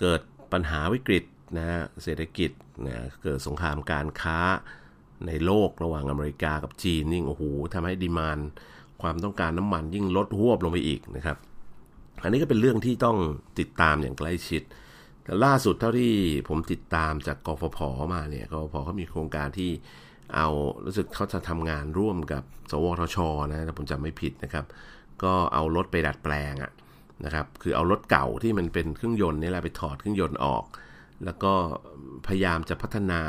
[0.00, 0.20] เกิด
[0.52, 1.24] ปัญหาวิกฤต
[1.56, 2.50] นะฮะเศรษฐกิจ
[2.86, 4.38] นะเกิดสงครามการค้า
[5.26, 7.42] ในโลกระหว่างอเมริกากับจีนนี่งโอ้โห
[7.74, 8.38] ทำให้ดีมาน
[9.02, 11.36] ความต้องการน้ำมันยิ่งลดหวบลงไปอีกนะครับ
[12.22, 13.16] อันนี้ก็เป็นเรื่องที่ต้อง
[13.58, 14.62] ติดตามอย่างใกล้ชิด
[15.24, 16.12] แต่ล่าสุดเท่าที่
[16.48, 17.78] ผมติดตามจากกฟผ
[18.14, 19.70] มาเนี่ยกฟผเขามีโครงการที่
[20.34, 20.48] เอา
[20.84, 23.16] รู้สึกเขาจะทำงานร่วมกับ สวทช
[23.48, 24.64] นะถ้าผมจำไม่ผิดนะครับ
[25.22, 26.72] ก็เอารถไปดัดแปลงอะ
[27.24, 30.64] นะครับ คือเอารถเก่าที่มันเป็นเครื่องยนต์นี่แหละไปถอดเครื่องยนต์ออก
[31.24, 31.52] แล้วก็
[32.26, 33.22] พยายามจะพัฒนา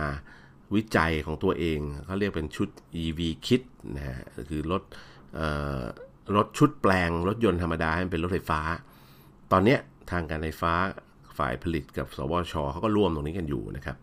[0.76, 2.70] วิจัยของตัวเองเขาเรียกเป็นชุด
[3.04, 3.62] EV Kit
[3.96, 4.20] นะฮะ
[4.50, 4.84] คือรถ
[6.36, 8.62] รถชุดแปลงรถยนต์ธรรมดาให้เป็นรถไฟฟ้า
[9.52, 9.78] ตอนนี้
[10.12, 10.74] ทางการไฟฟ้า
[11.38, 13.98] ฝ่ายผลิตกับ สวชเขาก็ร่วมตรงนี้กันอยู่นะครับ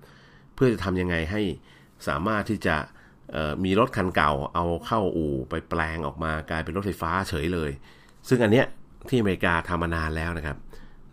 [0.54, 1.42] เพื่อจะทำยังไงให้
[2.08, 2.76] สามารถที่จะ
[3.64, 7.70] มีรถคันเก่าเอาเข้าอู่ไปแปลงออกมากลายเป็นรถไฟฟ้าเฉยเลย
[8.28, 8.66] ซึ่งอันเนี้ย
[9.08, 10.56] ที่อเมริกาทำมานานแล้วนะครับ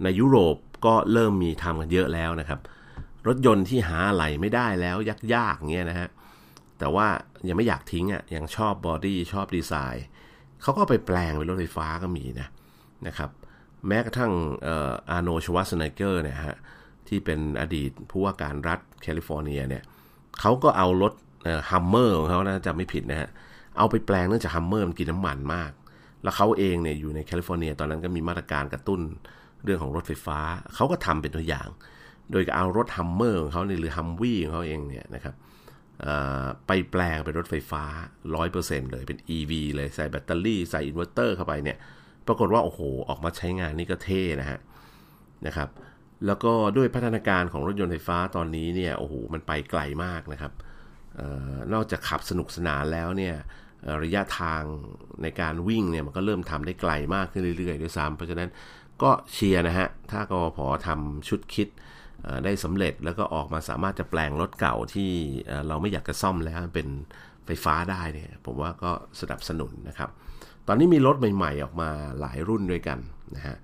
[0.03, 2.59] ในยุโรปก็เริ่มมีทำกันเยอะแล้วนะครับ
[3.27, 4.97] รถยนต์ที่หาอะไรไม่ได้แล้ว
[5.35, 6.09] ยากๆเงี้ยนะฮะ
[6.79, 7.07] แต่ว่า
[7.47, 10.05] ยังไม่อยากทิ้งอ่ะยังชอบ body ชอบดีไซน์
[10.65, 12.47] เขาก็ไปแปลงเป็นรถไฟฟ้าก็มีนะ
[13.07, 13.29] นะครับ
[13.87, 14.31] แม้กระทั่ง
[15.09, 16.55] Arnold Schwarzenegger เนี่ยฮะ
[17.07, 19.83] ที่เป็นอดีตผู้ว่าการรัฐแคลิฟอร์เนียเนี่ย
[20.39, 21.13] เขาก็เอารถ
[21.71, 23.29] Hummer ของเขานะจะไม่ผิดนะฮะ
[23.77, 25.71] เอาไปแปลงเนื่องจาก Hummer มันกินน้ำมันมาก
[26.23, 29.01] แล้วเขาเองเนี่ยอยู่ในแคลิฟอร์เนีย ตอนนั้นก็มีมาตรการกระตุ้น
[29.63, 30.39] เรื่องของรถไฟฟ้า
[30.75, 31.67] เขาก็ทำเป็นตัวอย่าง
[32.31, 35.35] โดยเอารถ Hummer ของเขาเนี่ยหรือ Humvee ของเขาเองเนี่ยนะครับ
[36.67, 37.83] ไปแปลงเป็นรถไฟฟ้า
[38.37, 41.77] 100%เลยเป็น EV เลยใส่แบตเตอรี่ใส่อินเวอร์เตอร์เข้าไปเนี่ย
[42.27, 44.59] ปรากฏว่า โอ้โห ออกมาใช้งานนี่ก็เท่นะฮะ
[45.47, 45.69] นะครับ
[46.25, 50.51] แล้วก็ด้วยพัฒนาการของรถยนต์ไฟฟ้าตอนนี้เนี่ยโอ้โหมันไปไกลมากนะครับ
[51.19, 51.21] อ
[51.51, 53.35] อนอกจากขับสนุกสนานแล้วเนี่ย
[54.03, 54.61] ระยะทาง
[55.23, 58.49] ในการวิ่งเนี่ยมันก็เริ่มทำได้ไกลมากขึ้นเรื่อยๆด้วยซ้ำเพราะฉะนั้น
[59.03, 61.67] ก็เชียร์นะฮะ ถ้ากพทำชุดคิด
[62.43, 65.11] ได้สำเร็จแล้วก็ออกมาสามารถจะแปลงรถเก่าที่
[65.67, 66.87] เราไม่อยากจะซ่อมแล้วเป็น
[67.45, 70.09] ไฟฟ้าได้เนี่ยผมว่าก็สนับสนุนนะครับ
[70.67, 72.99] ตอนนี้มีรถใหม่ ๆ ออกมาหลายรุ่นด้วยกัน
[73.35, 73.57] นะฮะ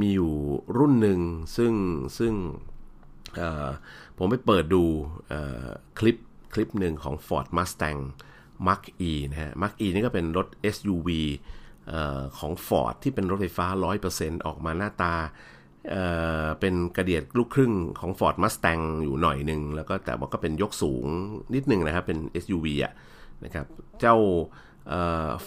[0.00, 0.32] มีอยู่
[0.78, 1.20] รุ่นหนึ่ง
[1.56, 1.72] ซึ่ง
[2.18, 2.32] ซึ่ง
[4.18, 4.82] ผมไปเปิดดู
[5.98, 6.16] คลิป
[6.54, 8.00] คลิปหนึ่งของ Ford Mustang
[8.66, 11.94] Mach E นะฮะ Mach E นี่ก็เป็นรถ SUV
[12.38, 13.66] ของ Ford ที่เป็นรถไฟฟ้า
[14.06, 15.14] 100%ออกมาหน้าตา
[15.88, 21.06] เป็นกระเดียดลูกครึ่งของ Ford Mustang อยู่หน่อยหนึ่งแล้วก็แต่ว่าก็เป็นยกสูง
[21.54, 22.92] นิดหนึ่งนะครับ เป็น SUV อะ
[23.44, 23.66] นะครับ
[24.00, 24.16] เจ้า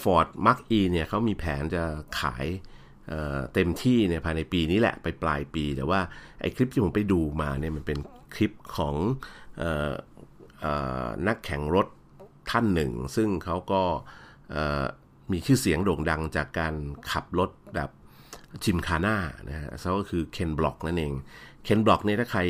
[0.01, 1.83] Ford Mach-E เนี่ยเขามีแผนจะ
[2.19, 2.45] ขาย
[3.53, 5.99] เต็มที่เนี่ยภายในปีนี้แหละไปปลายปี แต่ว่า
[6.41, 7.97] ไอ้คลิปที่ผมไปดูมาเนี่ยมันเป็น
[8.35, 8.95] คลิปของ
[11.27, 11.87] นักแข่งรถ
[12.49, 13.81] ท่านหนึ่ง ซึ่งเขาก็
[15.31, 16.73] มีชื่อเสียงโด่งดังจากการ
[17.11, 17.89] ขับรถแบบ
[18.63, 19.15] gymkhana
[19.49, 21.13] นะฮะเขาก็คือ Ken Block นั่นเอง
[21.63, 22.41] Ken Block เนี่ยถ้าใคร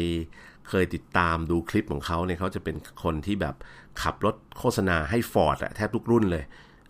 [0.70, 3.56] เคยติดตามดูคลิปของเขาเนี่ยเขาจะเป็นคนที่แบบ
[4.02, 6.44] ขับรถโฆษณาให้ Ford อะแทบทุกรุ่นเลย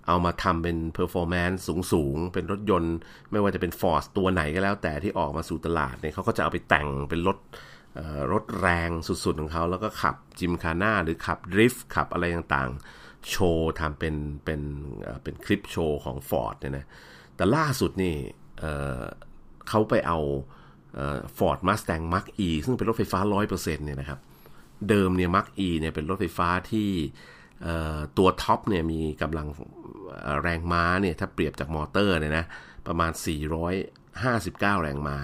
[0.08, 1.64] เอามาทำเป็น performance
[1.94, 2.96] สูง ๆ เป็นรถยนต์
[3.32, 7.38] ไม่ว่าจะเป็น Ford ตัวไหนก็แล้วแต่ที่ออกมาสู่ตลาดเนี่ยเขาก็จะเอาไปแต่งเป็นรถ
[8.34, 14.62] รถแรงสุด ๆ ของเขา แล้วก็ขับ gymkhana หรือขับ drift ขับอะไรต่างๆ โชว์ทำเป็นเป็น
[15.24, 16.86] เป็นคลิปโชว์ของ Ford เนี่ยนะ
[17.36, 18.16] แต่ล่าสุดนี่
[19.70, 20.20] เขาไปเอา
[21.38, 24.20] Ford Mustang Mach-E ซึ่งเป็นรถไฟฟ้า 100%เนี่ยนะครับ
[24.90, 26.90] เดิมเนี่ยมาร์กอีเนี่ยเป็นรถไฟฟ้าที่
[28.18, 29.48] ตัว top เนี่ยมีกำลัง
[30.42, 32.46] แรงม้าเนี่ยถ้าเปรียบจากมอเตอร์เนี่ยนะ
[32.88, 33.12] ประมาณ
[33.78, 35.18] 459 แรงม้า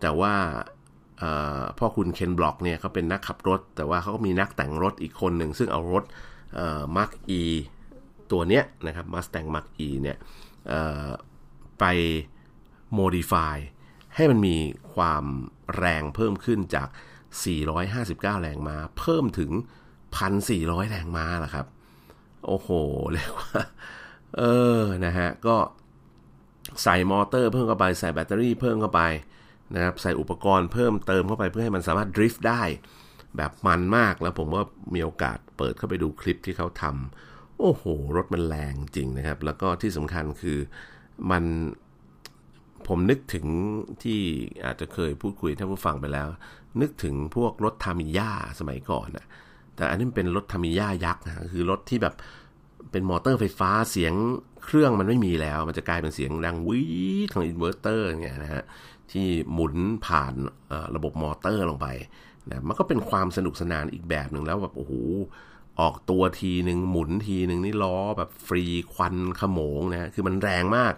[0.00, 0.34] แต่ว่า
[1.78, 6.04] พ่อคุณ Ken Block เนี่ยเขาเป็นนักขับรถ แต่ว่าเขาก็มีนักแต่งรถอีกคนหนึ่ง ซึ่งเอารถ
[6.96, 7.42] มาร์กอี
[8.32, 10.16] ตัวเนี้ยนะครับ Mustang Mach-E เนี่ย
[11.80, 11.84] ไป
[12.98, 13.56] modify
[14.14, 14.56] ให้มันมี
[14.94, 15.24] ความ
[15.76, 16.88] แรงเพิ่มขึ้นจาก
[17.64, 19.50] 459 แรงม้า เพิ่มถึง
[20.20, 21.66] 1,400 แรงม้าล่ะครับ
[22.46, 22.68] โอ้โห
[23.12, 23.60] เรียกว่า
[24.38, 24.42] เอ
[24.80, 25.56] อ นะฮะ ก็
[26.82, 29.02] ใส่มอเตอร์เพิ่มเข้าไป ใส่แบตเตอรี่เพิ่มเข้าไป
[29.74, 32.62] นะครับ ใส่อุปกรณ์เพิ่มเติมเข้าไปเพื่อให้มันสามารถดริฟต์ได้
[33.36, 34.64] แบบมันมาก แล้วผมว่า
[34.94, 37.84] มีโอกาสเปิดเข้าไปดูคลิปที่เขาทำ โอ้โห
[38.16, 40.58] รถมันแรงจริงนะครับ แล้วก็ที่สำคัญคือ
[41.30, 41.44] มัน
[42.88, 43.46] ผมนึกถึง
[44.02, 44.18] ที่
[44.64, 46.28] อาจจะเคยพูดคุยท่านผู้ฟังไปแล้ว
[46.80, 48.30] นึกถึงพวกรถทามิยา
[48.60, 49.26] สมัยก่อนนะ
[49.76, 52.14] แต่อันนี้เป็นรถทามิยายักษ์นะคือรถที่แบบ
[52.90, 54.12] เป็นมอเตอร์ไฟฟ้าเสียง
[54.64, 58.64] เครื่องมันไม่มีแล้ว มันจะกลายเป็นเสียงดังวี้ดของอินเวอร์เตอร์เนี่ยนะฮะ
[59.12, 59.74] ที่หมุน
[60.06, 60.34] ผ่าน
[60.96, 61.86] ระบบมอเตอร์ลงไป
[62.48, 64.92] นะมันก็เป็นความสนุกสนานอีกแบบหนึ่งแล้วแบบโอ้โห
[65.80, 70.94] ออกตัวทีหนึ่งหมุนทีหนึ่งนี่ล้อแบบฟรีควันโขมงนะคือมันแรงมาก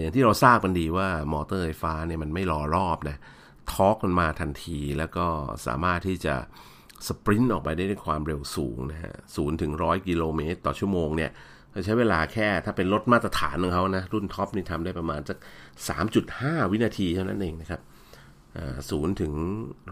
[0.00, 3.16] อย่างที่เราทราบกันดีว่ามอเตอร์ไฟฟ้าเนี่ยมันไม่รอรอบนะ
[3.72, 5.26] torque มันมาทันทีแล้วก็
[5.66, 6.34] สามารถที่จะ
[7.06, 11.30] sprint ออกไปได้ด้วยความเร็วสูงนะฮะศูนย์ถึงร้อยกิโลเมตรต่อชั่วโมงเนี่ย
[11.84, 15.38] ใช้เวลาแค่ถ้าเป็นรถมาตรฐานของเขานะ รุ่น top นี่ทำได้ประมาณสัก
[15.88, 17.80] สามจุดห้าวินาทีเท่านั้นเองนะครับ
[18.90, 19.32] ศูนย์ถึง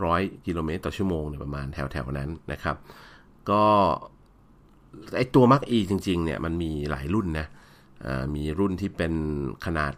[0.04, 2.76] ร้อยกิโลเมตรต่อชั่วโมงเนี่ยประมาณแถวๆนั้นนะครับ
[3.50, 3.62] ก็
[5.16, 7.46] ไอตัว Mach-E จริง ๆ เนี่ยมันมีหลายรุ่นนะ
[8.34, 9.12] มีรุ่นที่เป็น
[9.66, 9.94] ขนาด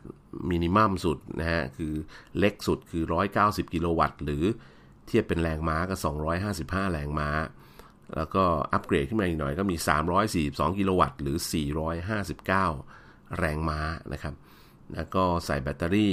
[0.50, 1.92] minimum สุดนะฮะ คือ
[2.38, 3.04] เล็กสุดคือ
[3.38, 4.44] 190 กิโลวัตต์ หรือ
[5.06, 5.94] เทียบเป็นแรงม้าก็
[6.44, 7.28] 255 แรงม้า
[8.16, 9.76] แล้วก็อัปเกรดขึ้นมาอีกหน่อยก็มี
[10.26, 11.36] 342 กิโลวัตต์ หรือ
[12.18, 13.80] 459 แรงม้า
[14.12, 14.34] นะครับ
[14.94, 16.12] แล้วก็ใส่แบตเตอรี่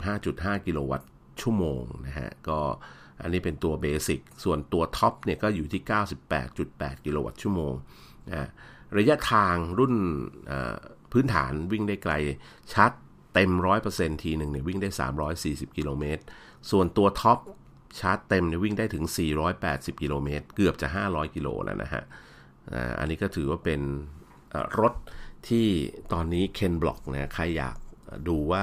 [0.00, 1.08] 75.5 กิโลวัตต์
[1.40, 2.58] ชั่วโมงนะฮะ ก็
[3.22, 5.82] อันนี้เป็นตัว basic ส่วนตัว top เนี่ยก็อยู่ที่
[6.44, 7.74] 98.8 กิโลวัตต์ชั่วโมง
[8.28, 8.48] นะ
[8.98, 9.94] ระยะทางรุ่น
[11.12, 12.12] พื้นฐานวิ่งได้ไกล
[12.74, 12.90] ชาร์จ
[13.34, 13.50] เต็ม
[13.88, 14.90] 100%ทีหนึ่งเนี่ยวิ่งได้
[15.34, 16.22] 340 กิโลเมตร
[16.70, 17.38] ส่วนตัว top
[17.98, 19.04] ชาร์จเต็มเนี่ยวิ่งได้ถึง
[19.52, 22.02] 480 กิโลเมตร เกือบจะ 500 กิโลแล้วนะฮะ
[22.98, 23.80] อันนี้ก็ถือว่าเป็น
[24.80, 24.94] รถ
[25.48, 25.66] ที่
[26.12, 27.76] ตอนนี้ Ken Block เนี่ยใครอยาก
[28.28, 28.62] ดูว่า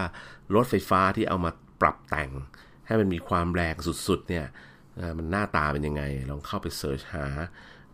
[0.55, 2.31] รถไฟฟ้าที่เอามาปรับแต่ง
[2.87, 3.75] ให้มันมีความแรง
[4.07, 4.45] สุดๆเนี่ย
[5.17, 7.25] มันหน้าตาเป็นยังไง ลองเข้าไปเสิร์ชหา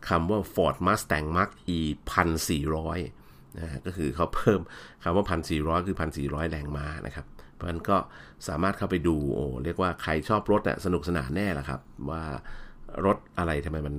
[0.07, 1.79] คำว่า Ford Mustang Mach E
[2.13, 3.22] 1400
[3.57, 4.59] นะก็คือเขาเพิ่ม
[5.03, 5.25] คำว่า
[5.55, 7.97] 1,400 คือ 1,400 แรงม้านะครับ เพราะฉะนั้นก็
[8.47, 12.23] สามารถเข้าไปดูโอ้เรียกว่าใครชอบรถเนี่ยสนุกสนานแน่ละครับ ว่า
[13.05, 13.95] รถอะไรทำไมมัน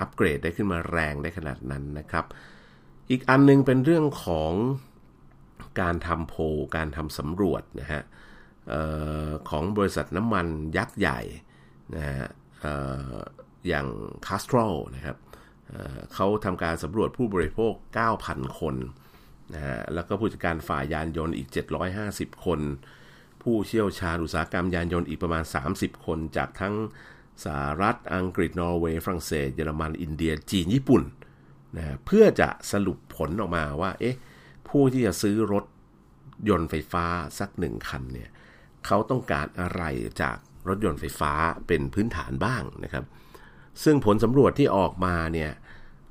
[0.00, 2.24] อัปเกรดได้ขึ้นมาแรงได้ขนาดนั้นนะครับ
[3.10, 4.52] อีกอันนึงเป็นเรื่องของ
[5.80, 6.34] การทำโพ
[6.76, 8.02] การทำสำรวจนะฮะ
[8.72, 8.74] อ
[9.26, 11.20] อของบริษัทน้ำมันยักษ์ใหญ่
[11.96, 12.28] นะฮะ
[13.68, 13.86] อย่าง
[14.26, 14.66] c a s t r o
[14.96, 15.16] นะครับ
[16.14, 17.72] เขาทำการสำรวจผู้บริโภค
[18.16, 18.76] 9,000 คน
[19.54, 21.48] นะฮะแล้วก็ผู้จัดการฝ่ายยานยนต์อีก
[21.96, 22.60] 750 คน
[23.42, 25.44] ผู้เชี่ยวชาญอุตสาหกรรมยานยนต์อีกประมาณ
[25.74, 26.74] 30 คนจากทั้ง
[27.44, 31.02] สหรัฐ อังกฤษ นอร์เวย์ ฝรั่งเศส เยอรมัน อินเดีย จีน ญี่ปุ่น
[31.76, 34.16] นะเพื่อจะสรุปผลออกมาว่า เอ๊ะ
[34.68, 35.64] ผู้ที่จะซื้อรถ
[36.48, 37.04] ยนต์ไฟฟ้า
[37.38, 38.30] สักหนึ่งคันเนี่ย
[38.86, 39.82] เขาต้องการอะไร
[40.22, 40.36] จาก
[40.68, 41.32] รถยนต์ไฟฟ้า
[41.66, 43.04] เป็นพื้นฐานบ้างนะครับ
[43.84, 45.50] ซึ่งผลสำรวจที่ออกมาเนี่ย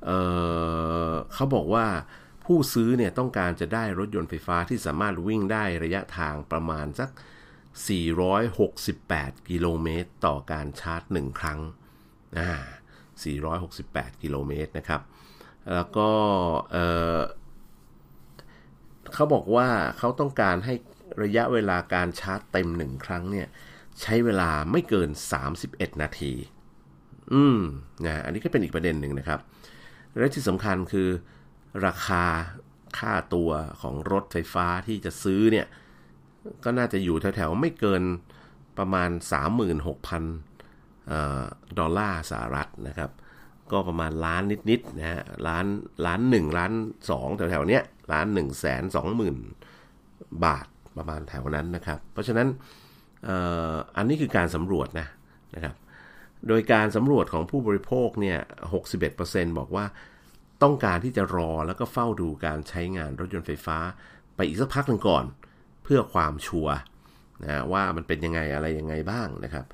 [0.04, 1.86] เเขาบอกว่า
[2.44, 7.10] ผู้ซื้อเนี่ยต้องการจะได้รถยนต์ไฟฟ้าที่สามารถวิ่งได้ระยะทางประมาณสัก
[8.68, 11.60] 468 กิโลเมตรต่อการชาร์จ 1 ครั้ง
[12.38, 12.50] อ่า
[13.40, 15.00] 468 กิโลเมตรนะครับ
[15.74, 16.10] แล้วก็
[16.72, 20.74] เเขาบอกว่าเขาต้องการให้
[21.22, 23.46] ระยะเวลาการชาร์จเต็ม 1 ครั้งเนี่ย
[24.00, 25.10] ใช้เวลาไม่เกิน
[25.54, 26.32] 31 นาที
[27.32, 27.58] อืม
[28.04, 29.40] นะอันนี้ก็เป็นอีกประเด็นหนึ่งนะครับ
[30.18, 31.08] และที่สำคัญคือ
[31.86, 32.24] ราคา
[32.98, 33.50] ค่าตัว
[33.82, 35.66] ของรถไฟฟ้าที่จะซื้อเนี่ย
[36.64, 38.02] ก็น่าจะอยู่แถวๆ ไม่เกิน
[38.78, 39.10] ประมาณ
[40.44, 43.10] 36,000ดอลลาร์สหรัฐนะครับ
[43.72, 45.66] ก็ประมาณล้านนิดๆนะฮะล้าน
[46.06, 46.72] ล้านหนึ่งล้าน
[47.10, 49.36] สองแถวๆเนี้ยล้านหนึ่งแสนสองหมื่น
[50.44, 52.48] บาทประมาณแถวนั้นนะครับ เพราะฉะนั้น
[53.96, 55.06] อันนี้คือการสำรวจนะ
[55.54, 55.74] นะครับ
[56.48, 58.38] โดยการสำรวจของผู้บริโภคเนี่ย
[58.98, 59.84] 61%บอกว่า
[60.62, 63.78] ต้องการที่จะรอแล้วก็เฝ้าดูการใช้งานรถยนต์ไฟฟ้า
[64.36, 65.24] ไปอีกสักพักหนึ่งก่อน
[65.84, 66.76] เพื่อความชัวร์
[67.42, 69.66] นะว่ามันเป็นยังไงอะไรยังไงบ้างนะครับ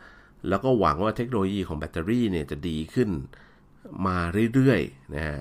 [0.49, 3.11] แล้วก็หวังว่าเทคโนโลยีของแบตเตอรี่เนี่ยจะดีขึ้น
[4.07, 4.19] มา
[4.55, 5.41] เรื่อยๆนะฮะ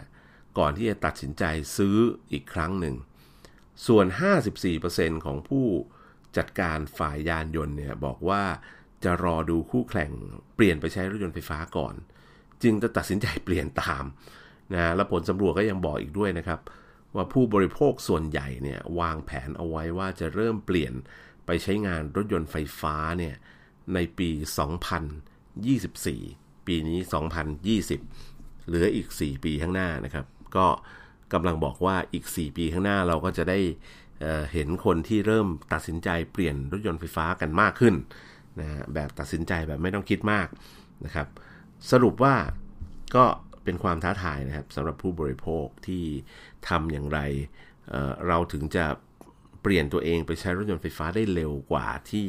[0.57, 1.43] ก่อนที่จะตัดสินใจ
[1.77, 1.95] ซื้อ
[2.31, 2.95] อีกครั้งหนึ่ง
[3.87, 4.05] ส่วน
[4.65, 5.65] 54%ของผู้
[6.37, 8.43] จัดการฝ่ายยานยนต์เนี่ยบอกว่า
[9.03, 10.11] จะรอดูคู่แข่ง
[10.55, 11.93] เปลี่ยนไปใช้รถยนต์ไฟฟ้าก่อน
[12.63, 14.03] จึงจะตัดสินใจเปลี่ยนตาม
[14.73, 16.59] นะและผลสำรวจก็ยังบอกอีกด้วยนะครับ
[17.15, 20.93] ว่าผู้บริโภคส่วนใหญ่เนี่ยวางแผนเอาไว้ว่าจะเริ่มเปลี่ยน
[21.45, 23.35] ไปใช้งานรถยนต์ไฟฟ้าเนี่ย
[23.93, 24.29] ในปี
[25.09, 26.99] 2024 ปีนี้
[27.83, 30.25] 2020 เหลืออีก 4 ปีข้างหน้านะครับ
[30.55, 30.67] ก็
[31.33, 33.59] กำลังบอกว่าอีก 4 ปีข้างหน้าเราก็จะได้
[34.19, 37.95] เเห็นคนที่เริ่มตัดสินใจเปลี่ยนรถยนต์ไฟฟ้ากันมากขึ้น
[38.61, 40.47] นะแบบตัดสินใจแบบไม่ต้องคิดมาก
[41.05, 41.27] นะครับ
[41.91, 42.35] สรุปว่า
[43.15, 43.25] ก็
[43.63, 46.03] เป็นความท้าทายนะครับสำหรับผู้บริโภคที่
[46.69, 47.19] ทำอย่างไร
[47.89, 48.85] เเราถึงจะ
[49.61, 52.27] เปลี่ยนตัวเองไปใช้รถยนต์ไฟฟ้าได้เร็วกว่าที่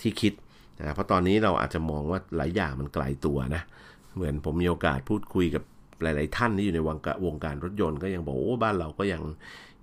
[0.00, 0.32] ที่คิด
[0.78, 3.62] นะเพราะตอนนี้เราอาจจะมองว่าหลายอย่างมันไกลตัวนะ
[4.14, 5.62] เหมือนผมมีโอกาสพูดคุยกับ
[6.02, 9.22] หลาย ๆ ท่านที่อยู่ในวงการวงการรถยนต์ก็ยังบอกโอ้บ้านเราก็ยัง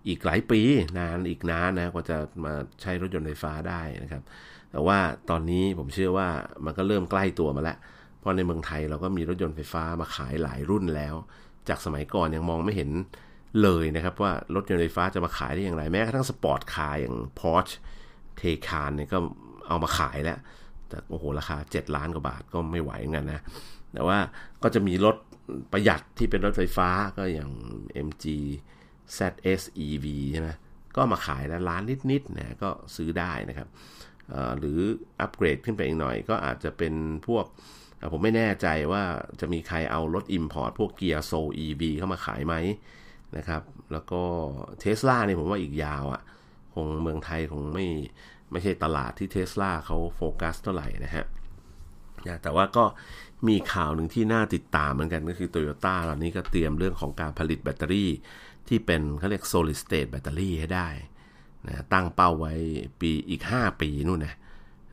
[0.07, 0.61] อีกหลายปี
[0.97, 4.23] นานอีกนานนะกว่าจะมาใช้รถยนต์ไฟฟ้าได้นะครับ
[4.71, 4.99] แต่ว่า
[5.29, 6.27] ตอนนี้ผมเชื่อว่า
[6.65, 7.77] มันก็เริ่มใกล้ตัวมาแล้ว
[8.19, 11.15] เพราะในเมืองไทยเราก็มีรถยนต์ไฟฟ้ามาขายหลายรุ่นแล้ว
[11.69, 12.91] จากสมัยก่อนยังมองไม่เห็น
[13.63, 17.75] เลยนะครับว่ารถยนต์ไฟฟ้าจะมาขายได้อย่างไร แม้กระทั่ง sport car อย่าง Porsche
[18.39, 19.17] Taycan เนี่ยก็
[19.67, 20.39] เอามาขายแล้ว
[20.87, 23.41] แต่โอ้โหราคา 7 ล้านกว่าบาทก็ไม่ไหวเงินนะ
[23.93, 24.17] แต่ว่า
[24.63, 25.15] ก็จะมีรถ
[25.71, 27.51] ประหยัดที่เป็นรถไฟฟ้าก็อย่าง
[28.07, 28.25] MG
[29.17, 30.49] ZS EV ใช่ไหม
[30.95, 33.67] ก็มาขายแล้วล้านนิดๆนะก็ซื้อได้นะครับ
[34.59, 34.79] หรือ
[35.21, 36.93] อัปเกรดขึ้นไปอีกหน่อย ก็อาจจะเป็น
[37.27, 37.45] พวก
[38.11, 39.03] ผมไม่แน่ใจว่า
[39.39, 41.33] จะมีใครเอารถ Import พวกเกียร์โซ
[41.65, 42.55] EV เข้ามาขายไหม
[43.37, 43.61] นะครับ
[43.91, 44.21] แล้วก็
[44.79, 46.21] เทสลาเนี่ยผมว่าอีกยาวอะ่ะ
[46.73, 47.87] คงเมืองไทยคงไม่
[48.51, 51.25] ไม่ใช่ตลาดที่เทสลาเขาโฟกัสเท่าไหร่นะฮะ
[52.43, 52.85] แต่ว่าก็
[53.47, 58.09] มีข่าวหนึ่งที่น่าติดตามเหมือนกันก็คือโตโยต้าตอนนี้ก็เตรียมเรื่องของการผลิตแบตเตอรี่
[58.67, 60.87] ที่เป็นเขาเรียก solid state แบตเตอรี่ให้ได้
[61.67, 62.53] นะตั้งเป้าไว้
[63.01, 64.33] ปีอีก 5 ปีนู่นนะ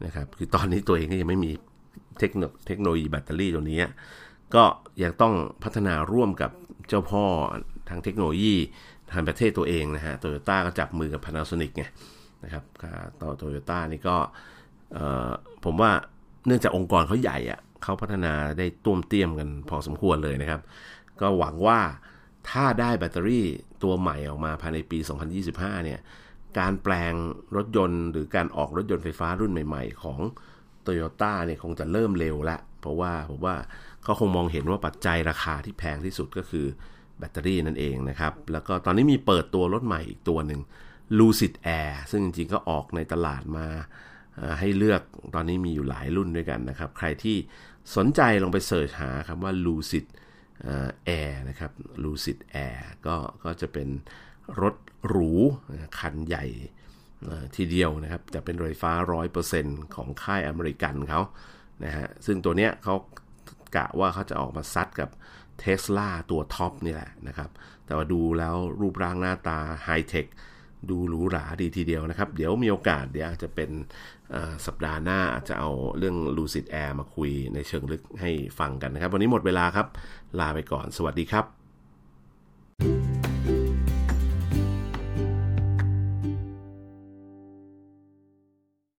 [0.04, 1.50] นะครับคือตอนนี้ตัวเองก็ยังไม่มี
[2.18, 3.78] เทคโนเทคโนโลยีแบตเตอรี่ตัวนี้
[4.54, 4.64] ก็
[5.02, 6.50] ยังต้องพัฒนาร่วมกับ
[6.88, 7.24] เจ้าพ่อ
[7.88, 8.54] ทางเทคโนโลยี
[9.12, 11.84] ทางประเทศตัวเองนะฮะโตโยต้าก็จับมือกับ Panasonic ไง
[12.44, 12.64] นะครับ
[13.20, 14.16] ต่อโตโยต้านี่ก็
[15.64, 15.90] ผมว่า
[16.46, 20.60] เนื่องจากองค์กรเขาใหญ่อะเขาพัฒนาได้ต้มเตี้ยมกันพอสมควรเลยนะครับ
[21.20, 21.80] ก็หวังว่า
[22.50, 23.46] ถ้าได้แบตเตอรี่
[23.82, 24.98] ตัวใหม่ออกมาภายในปี
[25.42, 26.00] 2025 เนี่ย
[26.58, 27.14] การแปลง
[27.56, 30.18] รถยนต์ หรือการออกรถยนต์ไฟฟ้ารุ่นใหม่ ๆ ของ
[30.86, 33.56] t o y ยต้เนี่ยคงจะเริ่มเร็วละ เพราะว่าผมว่า
[34.02, 36.66] เขาคงมองเห็นว่าปัจจัยราคาที่แพงที่สุดก็คือ
[37.18, 40.60] แบตเตอรี่นั่นเองนะครับ แล้วก็ตอนนี้มีเปิดตัวรถใหม่อีกตัวหนึ่ง
[41.18, 43.66] Lucid Air ซึ่งจริงๆก็ออกในตลาดมา
[44.60, 45.02] ให้เลือก
[45.34, 47.36] ตอนนี้มีอยู่หลายรุ่นด้วยกันนะครับ ใครที่
[47.96, 50.06] สนใจลองไปเสิร์ชหาคำว่า Lucid
[51.08, 51.72] Air นะครับ
[52.04, 53.88] Lucid Air ก็ก็จะเป็น
[54.62, 54.74] รถ
[55.06, 55.30] หรู
[55.98, 56.44] คันใหญ่
[57.56, 58.92] ทีเดียวนะครับจะเป็นรถไฟฟ้า
[59.44, 61.20] 100%ของค่ายอเมริกันเขา
[61.84, 62.94] นะฮะซึ่งตัวเนี้ยเขา
[63.76, 65.10] กะว่าเขาจะออกมาซัดกับ
[65.58, 67.50] เทสลาตัวท็อปนี่แหละนะครับ
[67.86, 70.26] แต่ว่าดูแล้วรูปร่างหน้าตาไฮเทค
[70.90, 73.70] ดูหรูหราดีทีเดียวนะครับ เดี๋ยวมีโอกาสเดี๋ยวจะเป็น
[74.66, 79.86] สัปดาห์หน้าอาจจะเอาเรื่อง Lucid Air มาคุยในเชิงลึกให้ฟังกันนะครับ วันนี้หมดเวลาครับ
[80.38, 81.44] ลาไปก่อนสวัสดีครับ